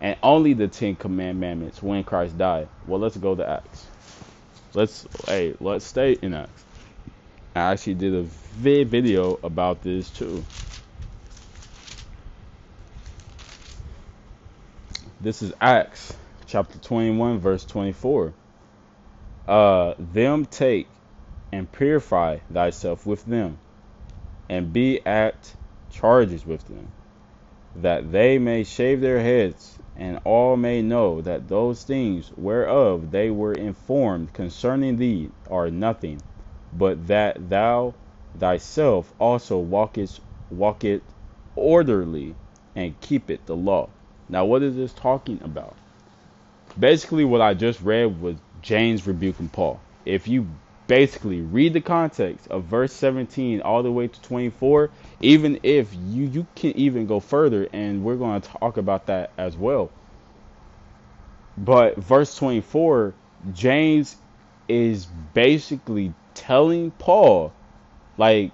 and 0.00 0.16
only 0.22 0.54
the 0.54 0.68
Ten 0.68 0.96
Commandments 0.96 1.82
when 1.82 2.04
Christ 2.04 2.38
died. 2.38 2.68
Well, 2.86 3.00
let's 3.00 3.16
go 3.16 3.34
to 3.34 3.48
Acts. 3.48 3.86
Let's 4.76 5.08
hey, 5.26 5.54
let's 5.58 5.86
stay 5.86 6.18
in 6.20 6.34
Acts. 6.34 6.64
I 7.54 7.60
actually 7.60 7.94
did 7.94 8.14
a 8.14 8.24
vid 8.58 8.90
video 8.90 9.40
about 9.42 9.82
this 9.82 10.10
too. 10.10 10.44
This 15.18 15.40
is 15.40 15.54
Acts 15.62 16.14
chapter 16.46 16.78
21, 16.78 17.38
verse 17.38 17.64
24. 17.64 18.34
Uh, 19.48 19.94
them 19.98 20.44
take 20.44 20.88
and 21.52 21.72
purify 21.72 22.40
thyself 22.52 23.06
with 23.06 23.24
them, 23.24 23.56
and 24.50 24.74
be 24.74 25.00
at 25.06 25.54
charges 25.90 26.44
with 26.44 26.68
them, 26.68 26.88
that 27.76 28.12
they 28.12 28.38
may 28.38 28.62
shave 28.62 29.00
their 29.00 29.22
heads 29.22 29.78
and 29.98 30.20
all 30.24 30.56
may 30.56 30.82
know 30.82 31.20
that 31.22 31.48
those 31.48 31.82
things 31.84 32.30
whereof 32.36 33.10
they 33.10 33.30
were 33.30 33.54
informed 33.54 34.32
concerning 34.32 34.96
thee 34.96 35.30
are 35.50 35.70
nothing, 35.70 36.20
but 36.72 37.06
that 37.06 37.48
thou 37.48 37.94
thyself 38.38 39.12
also 39.18 39.58
walkest 39.58 40.20
walk 40.50 40.84
it 40.84 41.02
orderly 41.54 42.34
and 42.74 43.00
keep 43.00 43.30
it 43.30 43.46
the 43.46 43.56
law. 43.56 43.88
Now 44.28 44.44
what 44.44 44.62
is 44.62 44.76
this 44.76 44.92
talking 44.92 45.40
about? 45.42 45.74
Basically 46.78 47.24
what 47.24 47.40
I 47.40 47.54
just 47.54 47.80
read 47.80 48.20
was 48.20 48.36
James 48.60 49.06
rebuking 49.06 49.48
Paul. 49.48 49.80
If 50.04 50.28
you 50.28 50.46
basically 50.86 51.40
read 51.40 51.72
the 51.72 51.80
context 51.80 52.46
of 52.48 52.64
verse 52.64 52.92
17 52.92 53.60
all 53.60 53.82
the 53.82 53.90
way 53.90 54.06
to 54.06 54.22
24 54.22 54.90
even 55.20 55.58
if 55.62 55.92
you 55.94 56.24
you 56.26 56.46
can 56.54 56.70
even 56.76 57.06
go 57.06 57.18
further 57.18 57.68
and 57.72 58.04
we're 58.04 58.16
going 58.16 58.40
to 58.40 58.48
talk 58.48 58.76
about 58.76 59.06
that 59.06 59.30
as 59.36 59.56
well. 59.56 59.90
But 61.58 61.96
verse 61.96 62.36
24 62.36 63.14
james 63.52 64.16
is 64.68 65.06
basically 65.34 66.12
telling 66.34 66.90
paul 66.92 67.52
like 68.18 68.50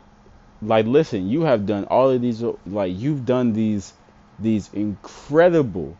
like 0.61 0.87
listen 0.87 1.29
you 1.29 1.43
have 1.43 1.67
done 1.67 1.85
all 1.85 2.11
of 2.11 2.21
these 2.21 2.43
like 2.67 2.93
you've 2.95 3.25
done 3.25 3.53
these 3.53 3.93
these 4.39 4.71
incredible 4.73 5.97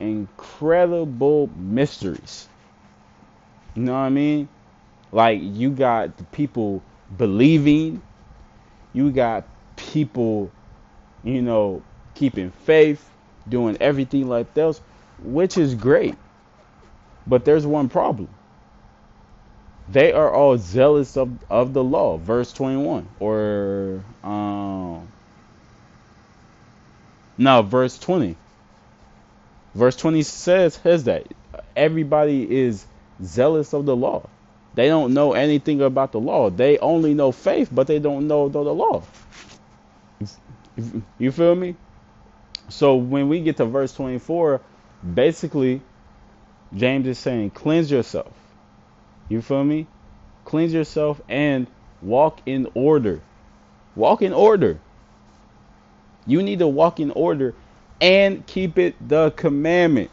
incredible 0.00 1.48
mysteries. 1.56 2.48
You 3.74 3.82
know 3.82 3.92
what 3.92 3.98
i 3.98 4.08
mean 4.10 4.48
like 5.12 5.40
you 5.42 5.70
got 5.70 6.16
the 6.16 6.24
people 6.24 6.82
believing, 7.16 8.02
you 8.92 9.10
got 9.10 9.44
people, 9.76 10.50
you 11.22 11.42
know, 11.42 11.82
keeping 12.14 12.50
faith, 12.50 13.08
doing 13.48 13.76
everything 13.80 14.28
like 14.28 14.54
this, 14.54 14.80
which 15.22 15.58
is 15.58 15.74
great. 15.74 16.16
But 17.26 17.44
there's 17.44 17.66
one 17.66 17.88
problem. 17.88 18.28
They 19.88 20.12
are 20.12 20.32
all 20.32 20.56
zealous 20.56 21.16
of, 21.16 21.30
of 21.50 21.74
the 21.74 21.84
law, 21.84 22.16
verse 22.16 22.52
21. 22.52 23.06
Or 23.20 24.02
um 24.24 25.08
no, 27.38 27.62
verse 27.62 27.98
20. 27.98 28.36
Verse 29.74 29.96
20 29.96 30.22
says 30.22 30.76
has 30.78 31.04
that 31.04 31.26
everybody 31.74 32.58
is 32.58 32.86
zealous 33.22 33.72
of 33.72 33.86
the 33.86 33.96
law. 33.96 34.28
They 34.74 34.88
don't 34.88 35.12
know 35.12 35.32
anything 35.34 35.82
about 35.82 36.12
the 36.12 36.20
law. 36.20 36.50
They 36.50 36.78
only 36.78 37.14
know 37.14 37.32
faith, 37.32 37.68
but 37.70 37.86
they 37.86 37.98
don't 37.98 38.26
know 38.26 38.48
the, 38.48 38.60
law. 38.60 39.02
You 41.18 41.30
feel 41.30 41.54
me? 41.54 41.76
So 42.68 42.96
when 42.96 43.28
we 43.28 43.40
get 43.40 43.58
to 43.58 43.66
verse 43.66 43.92
24, 43.92 44.60
basically, 45.14 45.82
James 46.74 47.06
is 47.06 47.18
saying, 47.18 47.50
cleanse 47.50 47.90
yourself. 47.90 48.32
You 49.28 49.42
feel 49.42 49.64
me? 49.64 49.86
Cleanse 50.44 50.72
yourself 50.72 51.20
and 51.28 51.66
walk 52.00 52.40
in 52.46 52.66
order. 52.74 53.20
Walk 53.94 54.22
in 54.22 54.32
order. 54.32 54.78
You 56.26 56.42
need 56.42 56.60
to 56.60 56.68
walk 56.68 56.98
in 56.98 57.10
order 57.10 57.54
and 58.00 58.46
keep 58.46 58.78
it 58.78 58.96
the 59.06 59.32
commandment 59.32 60.10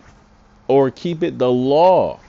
or 0.68 0.92
keep 0.92 1.24
it 1.24 1.38
the 1.40 1.50
law. 1.50 2.20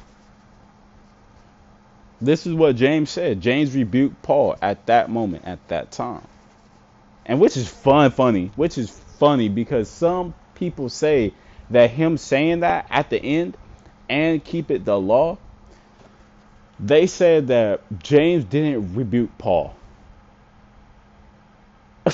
This 2.21 2.47
is 2.47 2.55
what 2.55 2.77
James 2.77 3.11
said. 3.11 3.41
James 3.41 3.75
rebuked 3.75 4.23
Paul 4.23 4.57
at 4.61 4.87
that 4.87 5.09
moment, 5.11 5.45
at 5.47 5.67
that 5.69 5.91
time. 5.91 6.27
And 7.25 7.41
which 7.41 7.57
is 7.57 7.69
fun, 7.69 8.11
funny, 8.11 8.51
which 8.57 8.77
is 8.77 8.91
funny 8.91 9.49
because 9.49 9.89
some 9.89 10.35
people 10.55 10.89
say 10.89 11.33
that 11.71 11.91
him 11.91 12.19
saying 12.19 12.61
that 12.61 12.87
at 12.91 13.11
the 13.11 13.23
end 13.23 13.57
and 14.09 14.45
keep 14.45 14.71
it 14.71 14.85
the 14.85 14.99
law, 14.99 15.39
they 16.79 17.07
said 17.07 17.49
that 17.49 17.83
James 18.03 18.45
didn't 18.45 18.95
rebuke 18.95 19.31
Paul. 19.39 19.75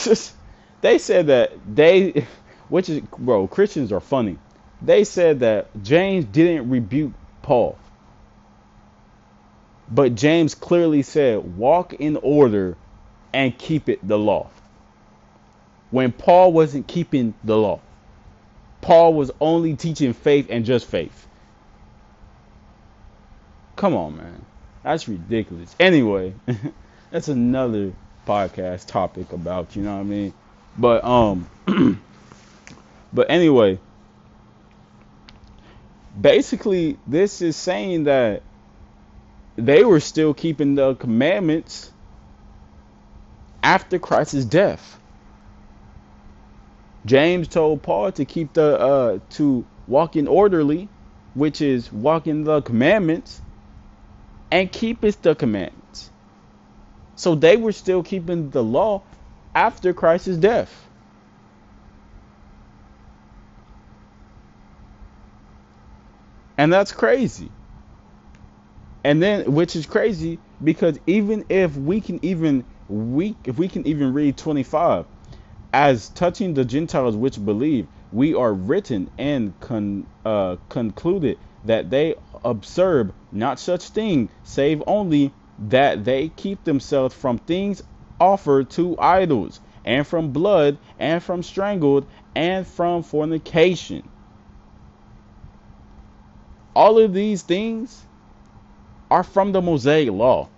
they 0.81 0.99
said 0.99 1.29
that 1.29 1.53
they, 1.75 2.27
which 2.69 2.89
is, 2.89 3.01
bro, 3.19 3.47
Christians 3.47 3.93
are 3.93 4.01
funny. 4.01 4.39
They 4.83 5.05
said 5.05 5.41
that 5.41 5.69
James 5.83 6.25
didn't 6.27 6.69
rebuke 6.69 7.13
Paul. 7.43 7.79
But 9.91 10.15
James 10.15 10.55
clearly 10.55 11.03
said, 11.03 11.57
walk 11.57 11.95
in 11.95 12.17
order 12.17 12.77
and 13.33 13.57
keep 13.57 13.89
it 13.89 14.07
the 14.07 14.19
law. 14.19 14.51
When 15.91 16.13
Paul 16.13 16.53
wasn't 16.53 16.89
keeping 16.89 17.35
the 17.45 17.57
law, 17.57 17.81
Paul 18.81 19.15
was 19.15 19.31
only 19.41 19.77
teaching 19.77 20.13
faith 20.13 20.47
and 20.51 20.65
just 20.65 20.87
faith. 20.87 21.27
Come 23.77 23.95
on, 23.95 24.17
man. 24.17 24.45
That's 24.83 25.09
ridiculous. 25.09 25.75
Anyway, 25.79 26.35
that's 27.11 27.29
another 27.29 27.93
podcast 28.27 28.87
topic 28.87 29.33
about, 29.33 29.77
you 29.77 29.83
know 29.83 29.95
what 29.95 30.01
I 30.01 30.05
mean? 30.05 30.33
But 30.79 31.05
um 31.05 31.49
but 33.13 33.31
anyway, 33.31 33.79
basically 36.21 36.99
this 37.07 37.43
is 37.43 37.57
saying 37.57 38.05
that 38.05 38.43
they 39.57 39.85
were 39.85 40.01
still 40.01 40.35
keeping 40.35 40.75
the 40.75 40.95
commandments 40.97 41.93
after 43.63 43.99
Christ's 43.99 44.45
death. 44.45 45.01
James 47.07 47.49
told 47.49 47.83
Paul 47.83 48.13
to 48.13 48.25
keep 48.25 48.55
the 48.55 48.79
uh 48.79 49.19
to 49.31 49.67
walk 49.87 50.17
in 50.17 50.29
orderly, 50.29 50.89
which 51.35 51.61
is 51.61 51.93
walking 51.93 52.45
the 52.45 52.63
commandments, 52.63 53.43
and 54.51 54.71
keep 54.73 55.03
the 55.23 55.35
commandments. 55.35 56.11
So 57.17 57.35
they 57.35 57.57
were 57.57 57.73
still 57.73 58.03
keeping 58.03 58.51
the 58.51 58.65
law 58.65 59.05
after 59.55 59.95
Christ's 59.95 60.37
death. 60.39 60.91
And 66.59 66.73
that's 66.73 66.93
crazy. 66.93 67.53
And 69.07 69.23
then 69.23 69.53
which 69.55 69.77
is 69.77 69.87
crazy 69.87 70.41
because 70.65 70.99
even 71.07 71.47
if 71.49 71.77
we 71.77 72.01
can 72.01 72.19
even 72.25 72.65
we 72.89 73.37
if 73.45 73.57
we 73.57 73.69
can 73.69 73.87
even 73.87 74.13
read 74.13 74.37
25 74.37 75.07
as 75.73 76.09
touching 76.11 76.55
the 76.55 76.65
Gentiles 76.65 77.17
which 77.17 77.45
believe, 77.45 77.87
we 78.13 78.35
are 78.35 78.53
written 78.53 79.09
and 79.17 79.59
con, 79.61 80.09
uh, 80.25 80.57
concluded 80.71 81.39
that 81.65 81.91
they 81.91 82.17
observe 82.45 83.13
not 83.33 83.61
such 83.61 83.91
thing, 83.91 84.29
save 84.43 84.83
only 84.89 85.33
that 85.57 86.05
they 86.05 86.31
keep 86.31 86.65
themselves 86.65 87.15
from 87.15 87.39
things 87.39 87.83
offered 88.21 88.71
to 88.71 88.99
idols, 88.99 89.61
and 89.85 90.05
from 90.05 90.33
blood, 90.33 90.79
and 90.99 91.23
from 91.23 91.45
strangled, 91.45 92.07
and 92.35 92.67
from 92.67 93.05
fornication. 93.05 94.09
All 96.75 96.99
of 96.99 97.15
these 97.15 97.43
things 97.43 98.06
are 99.11 99.25
from 99.25 99.53
the 99.53 99.63
Mosaic 99.63 100.11
law. 100.11 100.49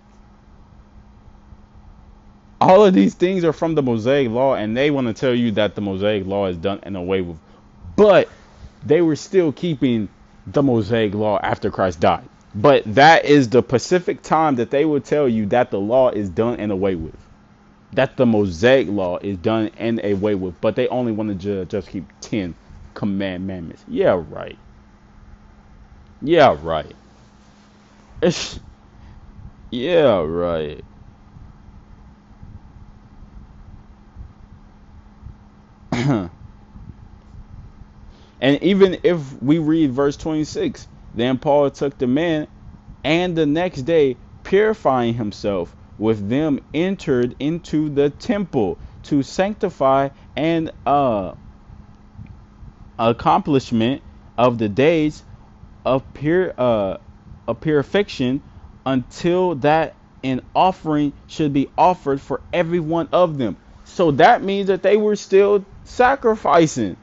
All 2.61 2.85
of 2.85 2.93
these 2.93 3.15
things 3.15 3.43
are 3.45 3.53
from 3.53 3.75
the 3.75 3.83
Mosaic 3.83 4.29
law, 4.29 4.55
and 4.55 4.75
they 4.75 4.91
want 4.91 5.07
to 5.07 5.13
tell 5.13 5.35
you 5.35 5.51
that 5.51 5.75
the 5.75 5.81
Mosaic 5.81 6.25
law 6.27 6.47
is 6.47 6.57
done 6.57 6.79
and 6.83 6.97
away 6.97 7.21
with. 7.21 7.39
But 7.95 8.29
they 8.83 9.01
were 9.01 9.15
still 9.15 9.51
keeping 9.53 10.09
the 10.47 10.63
Mosaic 10.63 11.13
law 11.15 11.39
after 11.43 11.71
Christ 11.71 12.01
died. 12.01 12.29
But 12.55 12.83
that 12.95 13.25
is 13.25 13.49
the 13.49 13.63
Pacific 13.63 14.23
time 14.23 14.55
that 14.55 14.71
they 14.71 14.85
will 14.85 15.01
tell 15.01 15.29
you 15.29 15.45
that 15.47 15.71
the 15.71 15.79
law 15.79 16.09
is 16.09 16.29
done 16.29 16.59
and 16.59 16.71
away 16.71 16.95
with. 16.95 17.15
That 17.93 18.17
the 18.17 18.25
Mosaic 18.25 18.87
law 18.89 19.19
is 19.19 19.37
done 19.37 19.71
and 19.77 20.03
away 20.03 20.35
with. 20.35 20.59
But 20.61 20.75
they 20.75 20.87
only 20.89 21.11
want 21.13 21.41
to 21.41 21.65
just 21.65 21.89
keep 21.89 22.05
10 22.21 22.55
commandments. 22.95 23.85
Yeah, 23.87 24.23
right. 24.29 24.57
Yeah, 26.21 26.57
right. 26.61 26.95
Yeah, 29.71 30.21
right. 30.23 30.85
and 35.93 36.31
even 38.41 38.99
if 39.03 39.41
we 39.41 39.59
read 39.59 39.91
verse 39.91 40.17
26, 40.17 40.87
then 41.13 41.37
Paul 41.39 41.71
took 41.71 41.97
the 41.97 42.07
man 42.07 42.47
and 43.03 43.35
the 43.37 43.45
next 43.45 43.83
day, 43.83 44.19
purifying 44.43 45.13
himself 45.15 45.75
with 45.97 46.29
them, 46.29 46.59
entered 46.73 47.35
into 47.39 47.89
the 47.89 48.09
temple 48.09 48.79
to 49.03 49.23
sanctify 49.23 50.09
and 50.35 50.71
uh, 50.85 51.33
accomplishment 52.99 54.03
of 54.37 54.57
the 54.57 54.69
days 54.69 55.23
of 55.85 56.13
pure 56.13 56.53
uh, 56.57 56.97
of 57.49 57.61
purification 57.61 58.41
until 58.85 59.55
that 59.55 59.95
an 60.23 60.41
offering 60.55 61.13
should 61.27 61.53
be 61.53 61.69
offered 61.77 62.21
for 62.21 62.41
every 62.53 62.79
one 62.79 63.09
of 63.11 63.37
them. 63.37 63.57
So 63.85 64.11
that 64.11 64.43
means 64.43 64.67
that 64.67 64.83
they 64.83 64.97
were 64.97 65.15
still 65.15 65.65
sacrificing. 65.85 66.97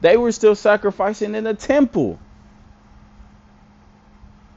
They 0.00 0.16
were 0.16 0.32
still 0.32 0.54
sacrificing 0.54 1.34
in 1.34 1.44
the 1.44 1.54
temple. 1.54 2.18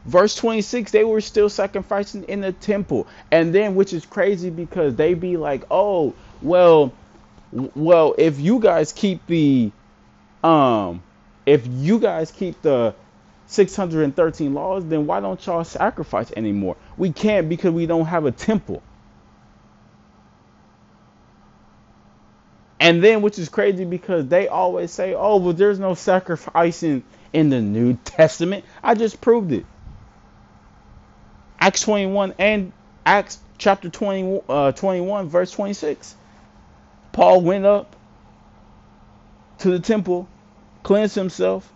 Verse 0.05 0.35
26, 0.35 0.91
they 0.91 1.03
were 1.03 1.21
still 1.21 1.49
sacrificing 1.49 2.23
in 2.23 2.41
the 2.41 2.51
temple. 2.51 3.07
And 3.31 3.53
then, 3.53 3.75
which 3.75 3.93
is 3.93 4.05
crazy 4.05 4.49
because 4.49 4.95
they 4.95 5.13
be 5.13 5.37
like, 5.37 5.63
oh, 5.69 6.15
well, 6.41 6.93
well, 7.51 8.15
if 8.17 8.39
you 8.39 8.59
guys 8.59 8.93
keep 8.93 9.25
the 9.27 9.71
um 10.43 11.03
if 11.45 11.65
you 11.67 11.99
guys 11.99 12.31
keep 12.31 12.61
the 12.61 12.93
613 13.49 14.53
laws, 14.53 14.85
then 14.85 15.07
why 15.07 15.19
don't 15.19 15.43
y'all 15.45 15.63
sacrifice 15.63 16.31
anymore? 16.37 16.77
We 16.97 17.11
can't 17.11 17.49
because 17.49 17.71
we 17.71 17.85
don't 17.85 18.05
have 18.05 18.25
a 18.25 18.31
temple. 18.31 18.83
And 22.79 23.03
then, 23.03 23.21
which 23.21 23.37
is 23.39 23.49
crazy 23.49 23.83
because 23.83 24.27
they 24.27 24.47
always 24.47 24.91
say, 24.91 25.13
oh, 25.13 25.37
well, 25.37 25.53
there's 25.53 25.79
no 25.79 25.95
sacrificing 25.95 27.03
in 27.33 27.49
the 27.49 27.59
New 27.59 27.95
Testament. 28.05 28.63
I 28.81 28.95
just 28.95 29.19
proved 29.19 29.51
it. 29.51 29.65
Acts 31.59 31.81
21 31.81 32.35
and 32.37 32.71
Acts 33.05 33.39
chapter 33.57 33.89
20, 33.89 34.41
uh, 34.47 34.71
21, 34.71 35.27
verse 35.27 35.51
26. 35.51 36.15
Paul 37.11 37.41
went 37.41 37.65
up 37.65 37.95
to 39.57 39.71
the 39.71 39.79
temple 39.79 40.29
cleansed 40.83 41.15
himself, 41.15 41.71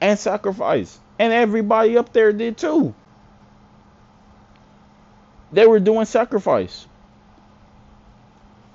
and 0.00 0.18
sacrifice. 0.18 0.98
And 1.18 1.32
everybody 1.32 1.96
up 1.96 2.12
there 2.12 2.32
did 2.32 2.56
too. 2.56 2.94
They 5.52 5.66
were 5.66 5.80
doing 5.80 6.06
sacrifice. 6.06 6.86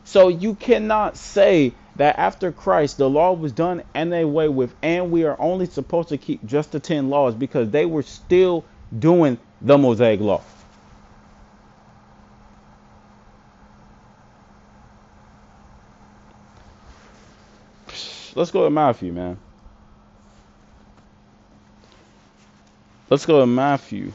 So 0.03 0.27
you 0.27 0.55
cannot 0.55 1.17
say 1.17 1.73
that 1.95 2.19
after 2.19 2.51
Christ 2.51 2.97
the 2.97 3.09
law 3.09 3.33
was 3.33 3.51
done 3.51 3.83
and 3.93 4.13
away 4.13 4.47
with, 4.47 4.75
and 4.83 5.11
we 5.11 5.23
are 5.23 5.39
only 5.39 5.65
supposed 5.65 6.09
to 6.09 6.17
keep 6.17 6.45
just 6.45 6.71
the 6.71 6.79
ten 6.79 7.09
laws 7.09 7.33
because 7.33 7.71
they 7.71 7.85
were 7.85 8.03
still 8.03 8.65
doing 8.97 9.37
the 9.61 9.77
Mosaic 9.77 10.19
law. 10.19 10.41
Let's 18.35 18.51
go 18.51 18.65
to 18.65 18.69
Matthew, 18.69 19.13
man. 19.13 19.37
Let's 23.09 23.25
go 23.25 23.39
to 23.39 23.45
Matthew. 23.45 24.11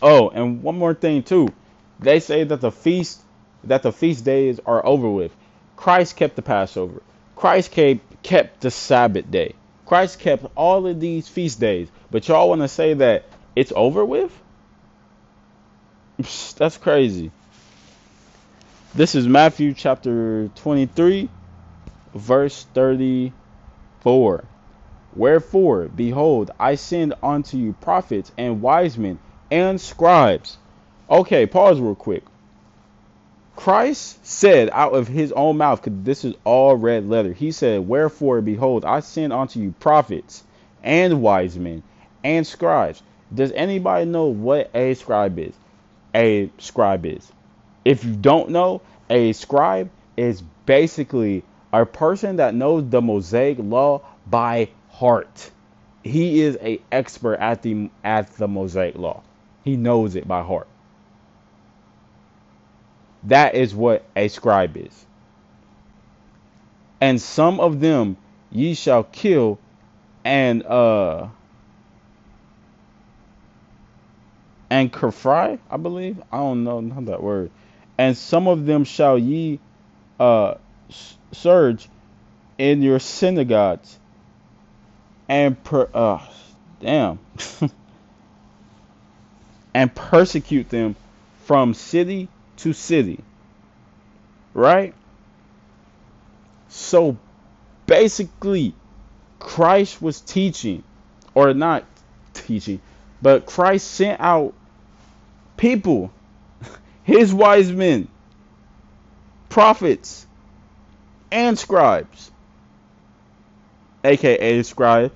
Oh, 0.00 0.28
and 0.30 0.62
one 0.62 0.78
more 0.78 0.94
thing 0.94 1.22
too. 1.22 1.48
They 2.00 2.20
say 2.20 2.44
that 2.44 2.60
the 2.60 2.70
feast 2.70 3.20
that 3.64 3.82
the 3.82 3.92
feast 3.92 4.24
days 4.24 4.60
are 4.64 4.84
over 4.84 5.08
with. 5.08 5.32
Christ 5.76 6.16
kept 6.16 6.36
the 6.36 6.42
Passover. 6.42 7.02
Christ 7.34 7.72
kept 7.72 8.22
kept 8.22 8.60
the 8.60 8.70
Sabbath 8.70 9.30
day. 9.30 9.54
Christ 9.84 10.18
kept 10.18 10.46
all 10.54 10.86
of 10.86 11.00
these 11.00 11.28
feast 11.28 11.60
days. 11.60 11.88
But 12.10 12.26
y'all 12.28 12.48
want 12.48 12.62
to 12.62 12.68
say 12.68 12.94
that 12.94 13.24
it's 13.54 13.72
over 13.74 14.04
with? 14.04 14.32
That's 16.56 16.76
crazy. 16.78 17.30
This 18.94 19.14
is 19.14 19.28
Matthew 19.28 19.74
chapter 19.74 20.48
23 20.54 21.28
verse 22.16 22.66
34. 22.74 24.44
Wherefore, 25.14 25.88
behold, 25.88 26.50
I 26.58 26.74
send 26.74 27.14
unto 27.22 27.56
you 27.56 27.72
prophets 27.80 28.32
and 28.36 28.60
wise 28.60 28.98
men 28.98 29.18
and 29.50 29.80
scribes. 29.80 30.58
Okay, 31.08 31.46
pause 31.46 31.80
real 31.80 31.94
quick. 31.94 32.24
Christ 33.56 34.24
said 34.26 34.68
out 34.72 34.92
of 34.92 35.08
his 35.08 35.32
own 35.32 35.56
mouth, 35.56 35.82
because 35.82 36.04
this 36.04 36.24
is 36.24 36.34
all 36.44 36.76
red 36.76 37.08
letter, 37.08 37.32
he 37.32 37.52
said, 37.52 37.88
Wherefore, 37.88 38.42
behold, 38.42 38.84
I 38.84 39.00
send 39.00 39.32
unto 39.32 39.60
you 39.60 39.74
prophets 39.80 40.44
and 40.82 41.22
wise 41.22 41.58
men 41.58 41.82
and 42.22 42.46
scribes. 42.46 43.02
Does 43.34 43.52
anybody 43.52 44.04
know 44.04 44.26
what 44.26 44.70
a 44.74 44.94
scribe 44.94 45.38
is? 45.38 45.54
A 46.14 46.50
scribe 46.58 47.06
is. 47.06 47.32
If 47.84 48.04
you 48.04 48.14
don't 48.14 48.50
know, 48.50 48.82
a 49.08 49.32
scribe 49.32 49.90
is 50.16 50.42
basically 50.66 51.42
a 51.72 51.84
person 51.84 52.36
that 52.36 52.54
knows 52.54 52.88
the 52.88 53.02
Mosaic 53.02 53.58
law 53.60 54.02
by 54.26 54.68
heart. 54.90 55.50
He 56.02 56.40
is 56.40 56.56
a 56.60 56.80
expert 56.92 57.36
at 57.36 57.62
the 57.62 57.90
at 58.04 58.32
the 58.36 58.48
Mosaic 58.48 58.96
law. 58.96 59.22
He 59.64 59.76
knows 59.76 60.14
it 60.14 60.28
by 60.28 60.42
heart. 60.42 60.68
That 63.24 63.56
is 63.56 63.74
what 63.74 64.04
a 64.14 64.28
scribe 64.28 64.76
is. 64.76 65.04
And 67.00 67.20
some 67.20 67.60
of 67.60 67.80
them 67.80 68.16
ye 68.50 68.74
shall 68.74 69.04
kill 69.04 69.58
and 70.24 70.64
uh 70.64 71.28
and 74.70 74.92
Kafri, 74.92 75.58
I 75.70 75.76
believe. 75.76 76.22
I 76.32 76.38
don't 76.38 76.64
know 76.64 76.80
not 76.80 77.06
that 77.06 77.22
word. 77.22 77.50
And 77.98 78.16
some 78.16 78.46
of 78.46 78.66
them 78.66 78.84
shall 78.84 79.18
ye 79.18 79.58
uh 80.20 80.54
surge 81.32 81.88
in 82.58 82.82
your 82.82 82.98
synagogues 82.98 83.98
and 85.28 85.62
per 85.64 85.88
uh 85.92 86.24
damn 86.80 87.18
and 89.74 89.94
persecute 89.94 90.68
them 90.70 90.96
from 91.44 91.74
city 91.74 92.28
to 92.56 92.72
city. 92.72 93.20
Right? 94.54 94.94
So 96.68 97.16
basically 97.86 98.74
Christ 99.38 100.00
was 100.00 100.20
teaching 100.20 100.82
or 101.34 101.52
not 101.54 101.84
teaching, 102.32 102.80
but 103.20 103.46
Christ 103.46 103.86
sent 103.90 104.20
out 104.20 104.54
people, 105.56 106.10
his 107.04 107.32
wise 107.32 107.70
men, 107.70 108.08
prophets, 109.48 110.25
and 111.30 111.58
scribes. 111.58 112.30
AKA 114.04 114.62
scribe 114.62 115.12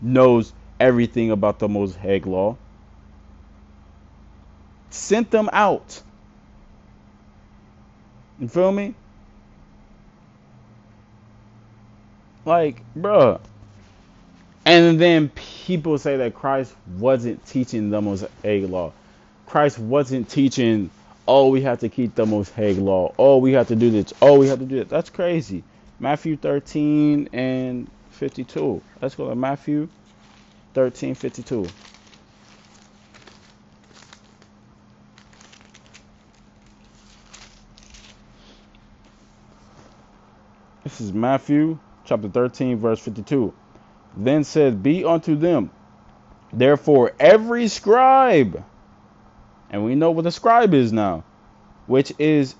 knows 0.00 0.52
everything 0.78 1.30
about 1.30 1.58
the 1.58 1.68
Mosaic 1.68 2.26
law. 2.26 2.56
Sent 4.90 5.30
them 5.30 5.50
out. 5.52 6.00
You 8.38 8.48
feel 8.48 8.72
me? 8.72 8.94
Like, 12.44 12.82
bruh, 12.96 13.40
and 14.68 15.00
then 15.00 15.30
people 15.30 15.96
say 15.96 16.18
that 16.18 16.34
Christ 16.34 16.74
wasn't 16.98 17.44
teaching 17.46 17.88
the 17.88 18.02
Mosaic 18.02 18.68
law. 18.68 18.92
Christ 19.46 19.78
wasn't 19.78 20.28
teaching, 20.28 20.90
oh, 21.28 21.48
we 21.48 21.60
have 21.62 21.78
to 21.80 21.88
keep 21.88 22.16
the 22.16 22.26
Most 22.26 22.56
Mosaic 22.56 22.78
law. 22.78 23.14
Oh, 23.18 23.38
we 23.38 23.52
have 23.52 23.68
to 23.68 23.76
do 23.76 23.90
this. 23.90 24.12
Oh, 24.20 24.38
we 24.38 24.48
have 24.48 24.58
to 24.58 24.64
do 24.64 24.78
that. 24.78 24.88
That's 24.88 25.10
crazy. 25.10 25.62
Matthew 26.00 26.36
13 26.36 27.28
and 27.32 27.88
52. 28.10 28.82
Let's 29.00 29.14
go 29.14 29.28
to 29.28 29.36
Matthew 29.36 29.88
13, 30.74 31.14
52. 31.14 31.68
This 40.82 41.00
is 41.00 41.12
Matthew 41.12 41.78
chapter 42.04 42.28
13, 42.28 42.78
verse 42.78 42.98
52 42.98 43.52
then 44.18 44.44
said, 44.44 44.82
Be 44.82 45.04
unto 45.04 45.36
them, 45.36 45.70
therefore, 46.52 47.12
every 47.20 47.68
scribe, 47.68 48.64
and 49.70 49.84
we 49.84 49.94
know 49.94 50.10
what 50.10 50.26
a 50.26 50.30
scribe 50.30 50.74
is 50.74 50.92
now, 50.92 51.24
which 51.86 52.12
is 52.18 52.54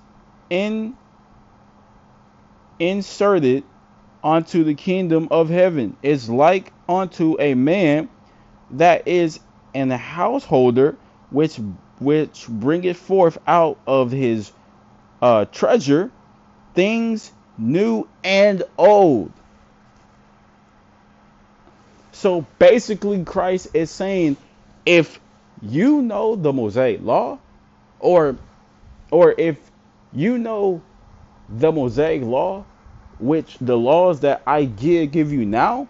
in 0.49 0.95
inserted 2.79 3.63
unto 4.23 4.63
the 4.63 4.73
kingdom 4.73 5.27
of 5.31 5.49
heaven, 5.49 5.95
It's 6.01 6.29
like 6.29 6.71
unto 6.87 7.35
a 7.39 7.53
man 7.53 8.09
that 8.71 9.07
is 9.07 9.39
an 9.73 9.89
householder 9.89 10.95
which 11.29 11.59
which 11.99 12.47
bringeth 12.47 12.97
forth 12.97 13.37
out 13.45 13.77
of 13.85 14.11
his 14.11 14.51
uh, 15.21 15.45
treasure 15.45 16.11
things 16.73 17.31
new 17.57 18.07
and 18.23 18.63
old. 18.77 19.31
So 22.11 22.45
basically, 22.57 23.23
Christ 23.23 23.69
is 23.73 23.91
saying, 23.91 24.37
if 24.85 25.19
you 25.61 26.01
know 26.01 26.35
the 26.35 26.53
Mosaic 26.53 27.01
law, 27.03 27.39
or 27.99 28.37
or 29.11 29.35
if 29.37 29.71
you 30.13 30.37
know 30.37 30.81
the 31.49 31.71
Mosaic 31.71 32.23
law, 32.23 32.65
which 33.19 33.57
the 33.59 33.77
laws 33.77 34.21
that 34.21 34.41
I 34.45 34.65
give 34.65 35.11
give 35.11 35.31
you 35.31 35.45
now, 35.45 35.87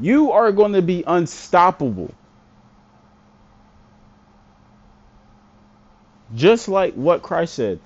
you 0.00 0.32
are 0.32 0.52
going 0.52 0.72
to 0.72 0.82
be 0.82 1.04
unstoppable. 1.06 2.12
Just 6.34 6.68
like 6.68 6.94
what 6.94 7.22
Christ 7.22 7.54
said. 7.54 7.80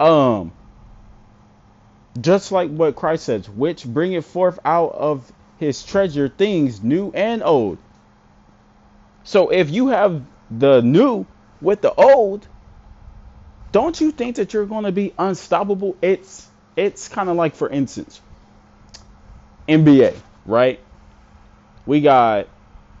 Um 0.00 0.52
just 2.20 2.52
like 2.52 2.70
what 2.70 2.94
Christ 2.94 3.24
says, 3.24 3.48
which 3.48 3.84
bringeth 3.84 4.24
forth 4.24 4.58
out 4.64 4.92
of 4.92 5.32
his 5.58 5.82
treasure 5.82 6.28
things 6.28 6.82
new 6.82 7.10
and 7.12 7.42
old. 7.42 7.78
So 9.24 9.50
if 9.50 9.70
you 9.70 9.88
have 9.88 10.22
the 10.50 10.80
new 10.82 11.26
with 11.60 11.80
the 11.80 11.92
old, 11.94 12.46
don't 13.72 14.00
you 14.00 14.10
think 14.10 14.36
that 14.36 14.52
you're 14.52 14.66
going 14.66 14.84
to 14.84 14.92
be 14.92 15.12
unstoppable? 15.18 15.96
It's 16.02 16.48
it's 16.76 17.08
kind 17.08 17.28
of 17.28 17.36
like 17.36 17.54
for 17.54 17.68
instance, 17.68 18.20
NBA, 19.68 20.16
right? 20.44 20.80
We 21.86 22.00
got 22.00 22.48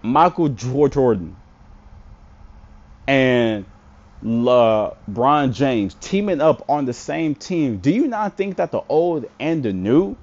Michael 0.02 0.48
Jordan 0.48 1.36
and 3.06 3.64
LeBron 4.24 5.52
James 5.52 5.94
teaming 6.00 6.40
up 6.40 6.64
on 6.68 6.86
the 6.86 6.92
same 6.92 7.34
team, 7.34 7.78
do 7.78 7.90
you 7.90 8.08
not 8.08 8.36
think 8.36 8.56
that 8.56 8.70
the 8.70 8.80
old 8.88 9.26
and 9.38 9.62
the 9.62 9.72
new 9.72 10.16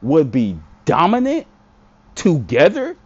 would 0.00 0.30
be 0.30 0.58
dominant 0.84 1.46
together? 2.18 2.96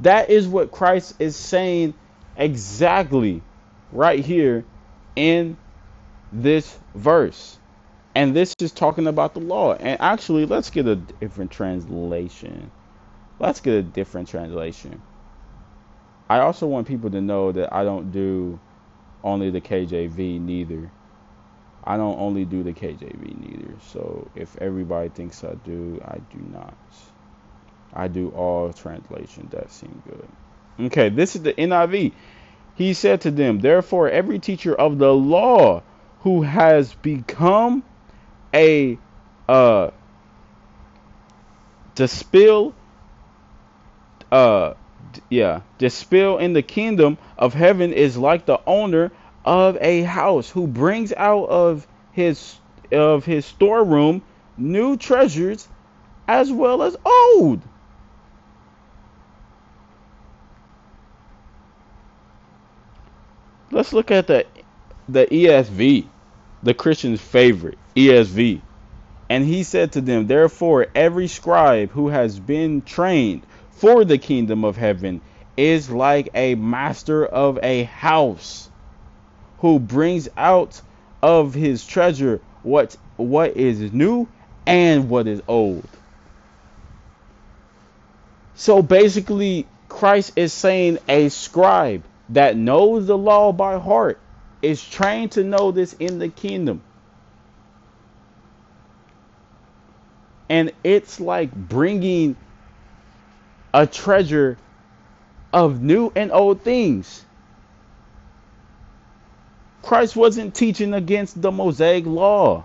That 0.00 0.28
is 0.28 0.46
what 0.46 0.70
Christ 0.70 1.14
is 1.18 1.36
saying 1.36 1.94
exactly 2.36 3.42
right 3.92 4.24
here 4.24 4.64
in 5.16 5.56
this 6.32 6.78
verse. 6.94 7.58
And 8.14 8.36
this 8.36 8.54
is 8.60 8.72
talking 8.72 9.06
about 9.06 9.34
the 9.34 9.40
law. 9.40 9.74
And 9.74 10.00
actually, 10.00 10.44
let's 10.46 10.70
get 10.70 10.86
a 10.86 10.96
different 10.96 11.50
translation. 11.50 12.70
Let's 13.38 13.60
get 13.60 13.74
a 13.74 13.82
different 13.82 14.28
translation. 14.28 15.00
I 16.28 16.40
also 16.40 16.66
want 16.66 16.86
people 16.86 17.10
to 17.10 17.20
know 17.20 17.52
that 17.52 17.72
I 17.74 17.84
don't 17.84 18.12
do 18.12 18.58
only 19.24 19.50
the 19.50 19.60
KJV 19.60 20.40
neither. 20.40 20.90
I 21.86 21.96
don't 21.96 22.18
only 22.18 22.44
do 22.44 22.62
the 22.62 22.72
KJV 22.72 23.38
neither. 23.38 23.74
So 23.88 24.28
if 24.34 24.56
everybody 24.58 25.08
thinks 25.08 25.44
I 25.44 25.54
do, 25.64 26.00
I 26.04 26.18
do 26.34 26.40
not. 26.52 26.74
I 27.94 28.08
do 28.08 28.30
all 28.30 28.72
translations 28.72 29.52
that 29.52 29.70
seem 29.70 30.02
good. 30.06 30.28
Okay, 30.86 31.08
this 31.08 31.36
is 31.36 31.42
the 31.42 31.54
NIV. 31.54 32.12
He 32.74 32.92
said 32.92 33.22
to 33.22 33.30
them, 33.30 33.60
Therefore, 33.60 34.10
every 34.10 34.38
teacher 34.38 34.74
of 34.74 34.98
the 34.98 35.14
law 35.14 35.82
who 36.20 36.42
has 36.42 36.92
become 36.94 37.82
a 38.52 38.98
uh 39.48 39.90
spill 42.06 42.74
uh 44.32 44.74
yeah, 45.30 45.60
spill 45.88 46.38
in 46.38 46.52
the 46.52 46.62
kingdom 46.62 47.16
of 47.38 47.54
heaven 47.54 47.92
is 47.92 48.16
like 48.16 48.44
the 48.46 48.60
owner 48.66 49.10
of 49.46 49.78
a 49.80 50.02
house 50.02 50.50
who 50.50 50.66
brings 50.66 51.12
out 51.12 51.48
of 51.48 51.86
his 52.12 52.56
of 52.92 53.24
his 53.24 53.46
storeroom 53.46 54.22
new 54.56 54.96
treasures 54.96 55.68
as 56.28 56.50
well 56.50 56.82
as 56.82 56.96
old. 57.04 57.62
Let's 63.70 63.92
look 63.92 64.10
at 64.10 64.26
the 64.26 64.46
the 65.08 65.26
ESV, 65.26 66.06
the 66.62 66.74
Christian's 66.74 67.20
favorite, 67.20 67.78
ESV. 67.94 68.60
And 69.28 69.44
he 69.44 69.62
said 69.62 69.92
to 69.92 70.00
them, 70.00 70.26
Therefore, 70.26 70.86
every 70.94 71.26
scribe 71.28 71.90
who 71.90 72.08
has 72.08 72.38
been 72.38 72.82
trained 72.82 73.42
for 73.70 74.04
the 74.04 74.18
kingdom 74.18 74.64
of 74.64 74.76
heaven 74.76 75.20
is 75.56 75.90
like 75.90 76.28
a 76.34 76.54
master 76.54 77.26
of 77.26 77.58
a 77.62 77.84
house 77.84 78.70
who 79.66 79.80
brings 79.80 80.28
out 80.36 80.80
of 81.22 81.52
his 81.52 81.84
treasure 81.84 82.40
what 82.62 82.96
what 83.16 83.56
is 83.56 83.92
new 83.92 84.28
and 84.64 85.10
what 85.10 85.26
is 85.26 85.42
old. 85.48 85.88
So 88.54 88.80
basically 88.80 89.66
Christ 89.88 90.34
is 90.36 90.52
saying 90.52 90.98
a 91.08 91.30
scribe 91.30 92.04
that 92.28 92.56
knows 92.56 93.08
the 93.08 93.18
law 93.18 93.50
by 93.50 93.78
heart 93.78 94.20
is 94.62 94.88
trained 94.88 95.32
to 95.32 95.42
know 95.42 95.72
this 95.72 95.94
in 95.94 96.20
the 96.20 96.28
kingdom. 96.28 96.80
And 100.48 100.72
it's 100.84 101.18
like 101.18 101.52
bringing 101.52 102.36
a 103.74 103.84
treasure 103.84 104.58
of 105.52 105.82
new 105.82 106.12
and 106.14 106.30
old 106.30 106.62
things. 106.62 107.25
Christ 109.86 110.16
wasn't 110.16 110.52
teaching 110.52 110.94
against 110.94 111.40
the 111.40 111.52
Mosaic 111.52 112.06
law. 112.06 112.64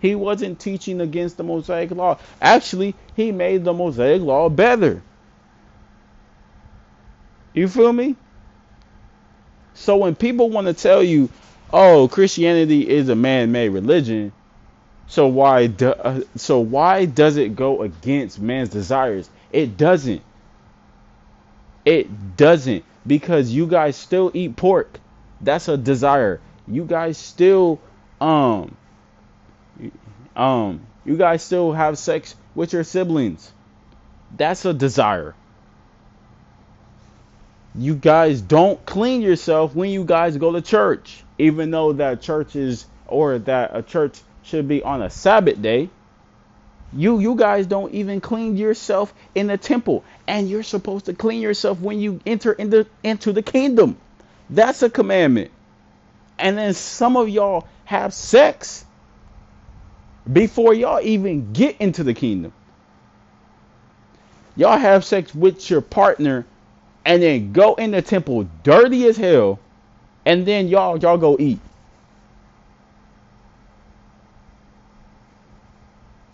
He 0.00 0.16
wasn't 0.16 0.58
teaching 0.58 1.00
against 1.00 1.36
the 1.36 1.44
Mosaic 1.44 1.92
law. 1.92 2.18
Actually, 2.42 2.96
he 3.14 3.30
made 3.30 3.62
the 3.62 3.72
Mosaic 3.72 4.20
law 4.22 4.48
better. 4.48 5.02
You 7.54 7.68
feel 7.68 7.92
me? 7.92 8.16
So 9.74 9.98
when 9.98 10.16
people 10.16 10.50
want 10.50 10.66
to 10.66 10.74
tell 10.74 11.00
you, 11.00 11.28
"Oh, 11.72 12.08
Christianity 12.08 12.88
is 12.88 13.08
a 13.08 13.14
man-made 13.14 13.68
religion," 13.68 14.32
so 15.06 15.28
why 15.28 15.68
do, 15.68 15.90
uh, 15.90 16.22
so 16.34 16.58
why 16.58 17.04
does 17.04 17.36
it 17.36 17.54
go 17.54 17.82
against 17.82 18.40
man's 18.40 18.70
desires? 18.70 19.30
It 19.52 19.76
doesn't. 19.76 20.22
It 21.84 22.36
doesn't 22.36 22.84
because 23.06 23.50
you 23.50 23.66
guys 23.66 23.96
still 23.96 24.30
eat 24.34 24.56
pork. 24.56 25.00
That's 25.40 25.68
a 25.68 25.76
desire. 25.76 26.40
You 26.66 26.84
guys 26.84 27.18
still 27.18 27.80
um 28.20 28.76
um 30.36 30.86
you 31.04 31.16
guys 31.16 31.42
still 31.42 31.72
have 31.72 31.98
sex 31.98 32.34
with 32.54 32.72
your 32.72 32.84
siblings. 32.84 33.52
That's 34.36 34.64
a 34.64 34.74
desire. 34.74 35.34
You 37.74 37.94
guys 37.94 38.40
don't 38.40 38.84
clean 38.84 39.22
yourself 39.22 39.74
when 39.74 39.90
you 39.90 40.04
guys 40.04 40.36
go 40.36 40.52
to 40.52 40.60
church, 40.60 41.24
even 41.38 41.70
though 41.70 41.92
that 41.94 42.20
church 42.20 42.56
is 42.56 42.86
or 43.06 43.38
that 43.38 43.70
a 43.74 43.82
church 43.82 44.20
should 44.42 44.68
be 44.68 44.82
on 44.82 45.02
a 45.02 45.10
Sabbath 45.10 45.60
day. 45.60 45.88
You 46.92 47.20
you 47.20 47.36
guys 47.36 47.66
don't 47.66 47.92
even 47.94 48.20
clean 48.20 48.56
yourself 48.56 49.14
in 49.34 49.46
the 49.46 49.56
temple, 49.56 50.04
and 50.26 50.48
you're 50.48 50.64
supposed 50.64 51.06
to 51.06 51.14
clean 51.14 51.40
yourself 51.40 51.80
when 51.80 52.00
you 52.00 52.20
enter 52.26 52.52
into 52.52 52.86
into 53.04 53.32
the 53.32 53.42
kingdom. 53.42 53.96
That's 54.48 54.82
a 54.82 54.90
commandment. 54.90 55.50
And 56.38 56.58
then 56.58 56.74
some 56.74 57.16
of 57.16 57.28
y'all 57.28 57.68
have 57.84 58.12
sex 58.12 58.84
before 60.32 60.74
y'all 60.74 61.00
even 61.00 61.52
get 61.52 61.76
into 61.80 62.02
the 62.02 62.14
kingdom. 62.14 62.52
Y'all 64.56 64.78
have 64.78 65.04
sex 65.04 65.34
with 65.34 65.70
your 65.70 65.80
partner 65.80 66.44
and 67.04 67.22
then 67.22 67.52
go 67.52 67.74
in 67.74 67.92
the 67.92 68.02
temple 68.02 68.48
dirty 68.62 69.06
as 69.06 69.16
hell 69.16 69.58
and 70.26 70.44
then 70.44 70.68
y'all 70.68 70.98
y'all 70.98 71.18
go 71.18 71.36
eat. 71.38 71.60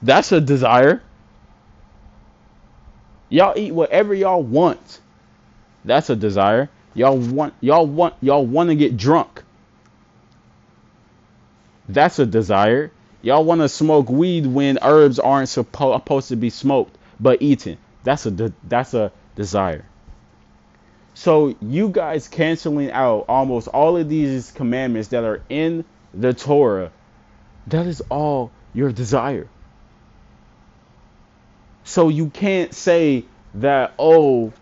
That's 0.07 0.31
a 0.31 0.41
desire. 0.41 1.03
Y'all 3.29 3.59
eat 3.59 3.73
whatever 3.73 4.15
y'all 4.15 4.41
want. 4.41 5.01
That's 5.85 6.11
a 6.11 6.15
desire. 6.15 6.71
Y'all 6.95 7.19
want 7.19 7.55
y'all 7.61 7.89
want 7.89 8.15
y'all 8.21 8.47
want 8.47 8.69
to 8.69 8.77
get 8.77 8.97
drunk. 8.97 9.43
That's 11.89 12.21
a 12.21 12.27
desire. 12.27 12.93
Y'all 13.21 13.45
want 13.45 13.63
to 13.63 13.69
smoke 13.69 14.09
weed 14.09 14.47
when 14.47 14.79
herbs 14.81 15.19
aren't 15.19 15.49
suppo- 15.49 15.99
supposed 15.99 16.29
to 16.29 16.37
be 16.37 16.51
smoked 16.51 16.97
but 17.19 17.43
eaten. 17.43 17.77
That's 18.05 18.27
a 18.27 18.31
de- 18.31 18.53
that's 18.63 18.95
a 18.95 19.11
desire. 19.35 19.87
So 21.15 21.57
you 21.61 21.89
guys 21.89 22.29
canceling 22.29 22.93
out 22.93 23.25
almost 23.29 23.67
all 23.67 23.97
of 23.97 24.09
these 24.09 24.53
commandments 24.53 25.09
that 25.09 25.25
are 25.25 25.43
in 25.49 25.85
the 26.15 26.33
Torah, 26.33 26.93
that 27.67 27.87
is 27.87 28.01
all 28.09 28.53
your 28.73 28.93
desire. 28.93 29.49
So 31.87 32.09
you 32.09 32.31
can't 32.31 32.75
say 32.75 33.25
that, 33.55 33.95
oh, 33.97 34.53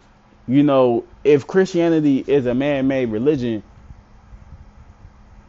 you 0.47 0.63
know, 0.63 1.07
if 1.25 1.47
Christianity 1.47 2.23
is 2.25 2.45
a 2.45 2.55
man 2.55 2.87
made 2.87 3.07
religion, 3.07 3.63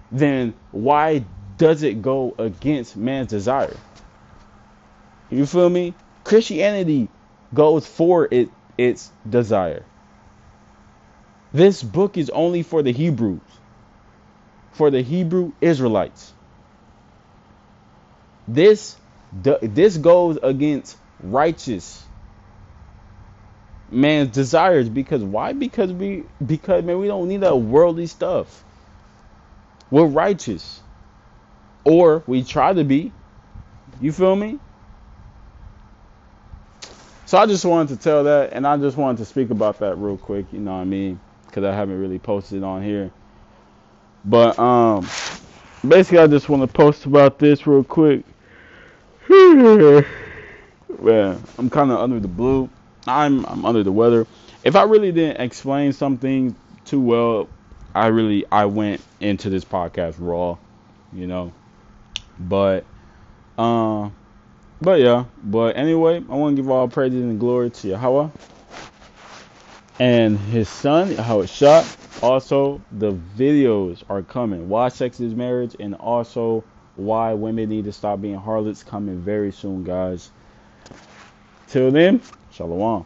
then 0.09 0.53
why 0.71 1.25
does 1.57 1.83
it 1.83 2.01
go 2.01 2.33
against 2.39 2.95
man's 2.95 3.27
desire? 3.27 3.75
You 5.29 5.45
feel 5.45 5.69
me? 5.69 5.93
Christianity 6.23 7.09
goes 7.53 7.85
for 7.85 8.29
it 8.31 8.49
its 8.77 9.11
desire. 9.29 9.83
This 11.51 11.83
book 11.83 12.17
is 12.17 12.29
only 12.29 12.63
for 12.63 12.83
the 12.83 12.93
Hebrews, 12.93 13.41
for 14.71 14.89
the 14.89 15.01
Hebrew 15.01 15.51
Israelites. 15.59 16.31
This 18.47 18.95
this 19.33 19.97
goes 19.97 20.37
against 20.41 20.97
righteous 21.31 22.05
man's 23.91 24.31
desires 24.31 24.89
because 24.89 25.23
why? 25.23 25.53
Because 25.53 25.93
we 25.93 26.25
because 26.45 26.83
man 26.83 26.99
we 26.99 27.07
don't 27.07 27.27
need 27.27 27.41
that 27.41 27.55
worldly 27.55 28.07
stuff. 28.07 28.63
We're 29.91 30.05
righteous. 30.05 30.81
Or 31.85 32.23
we 32.27 32.43
try 32.43 32.73
to 32.73 32.83
be. 32.83 33.13
You 34.01 34.11
feel 34.11 34.35
me? 34.35 34.59
So 37.25 37.37
I 37.37 37.45
just 37.45 37.65
wanted 37.65 37.97
to 37.97 38.03
tell 38.03 38.23
that 38.25 38.53
and 38.53 38.67
I 38.67 38.77
just 38.77 38.97
wanted 38.97 39.19
to 39.19 39.25
speak 39.25 39.49
about 39.51 39.79
that 39.79 39.97
real 39.97 40.17
quick, 40.17 40.53
you 40.53 40.59
know 40.59 40.73
what 40.73 40.81
I 40.81 40.85
mean? 40.85 41.19
Cuz 41.51 41.63
I 41.63 41.73
haven't 41.73 41.99
really 41.99 42.19
posted 42.19 42.63
on 42.63 42.83
here. 42.83 43.11
But 44.25 44.57
um 44.59 45.07
basically 45.87 46.19
I 46.19 46.27
just 46.27 46.49
want 46.49 46.63
to 46.63 46.67
post 46.67 47.05
about 47.05 47.39
this 47.39 47.67
real 47.67 47.83
quick. 47.83 48.25
Man, 51.01 51.41
I'm 51.57 51.69
kind 51.69 51.91
of 51.91 51.99
under 51.99 52.19
the 52.19 52.27
blue. 52.27 52.69
I'm 53.07 53.45
I'm 53.45 53.65
under 53.65 53.83
the 53.83 53.91
weather. 53.91 54.25
If 54.63 54.75
I 54.75 54.83
really 54.83 55.11
didn't 55.11 55.41
explain 55.41 55.93
something 55.93 56.55
too 56.85 56.99
well, 56.99 57.49
I 57.93 58.07
really 58.07 58.45
I 58.51 58.65
went 58.65 59.01
into 59.19 59.49
this 59.49 59.65
podcast 59.65 60.15
raw, 60.19 60.57
you 61.13 61.27
know. 61.27 61.53
But 62.39 62.85
uh 63.57 64.09
but 64.81 64.99
yeah, 64.99 65.25
but 65.43 65.77
anyway, 65.77 66.17
I 66.17 66.35
want 66.35 66.55
to 66.55 66.61
give 66.61 66.69
all 66.69 66.87
praise 66.87 67.13
and 67.13 67.39
glory 67.39 67.69
to 67.69 67.87
Yahweh 67.89 68.29
and 69.99 70.37
his 70.37 70.67
son, 70.67 71.15
how 71.15 71.41
it 71.41 71.47
shot. 71.47 71.85
Also, 72.21 72.81
the 72.91 73.13
videos 73.13 74.03
are 74.09 74.21
coming. 74.21 74.69
Why 74.69 74.89
sex 74.89 75.19
is 75.19 75.33
marriage 75.33 75.75
and 75.79 75.95
also 75.95 76.63
why 76.95 77.33
women 77.33 77.69
need 77.69 77.85
to 77.85 77.91
stop 77.91 78.21
being 78.21 78.35
harlots 78.35 78.83
coming 78.83 79.19
very 79.19 79.51
soon, 79.51 79.83
guys. 79.83 80.31
Till 81.67 81.91
then, 81.91 82.21
Shalom. 82.51 83.05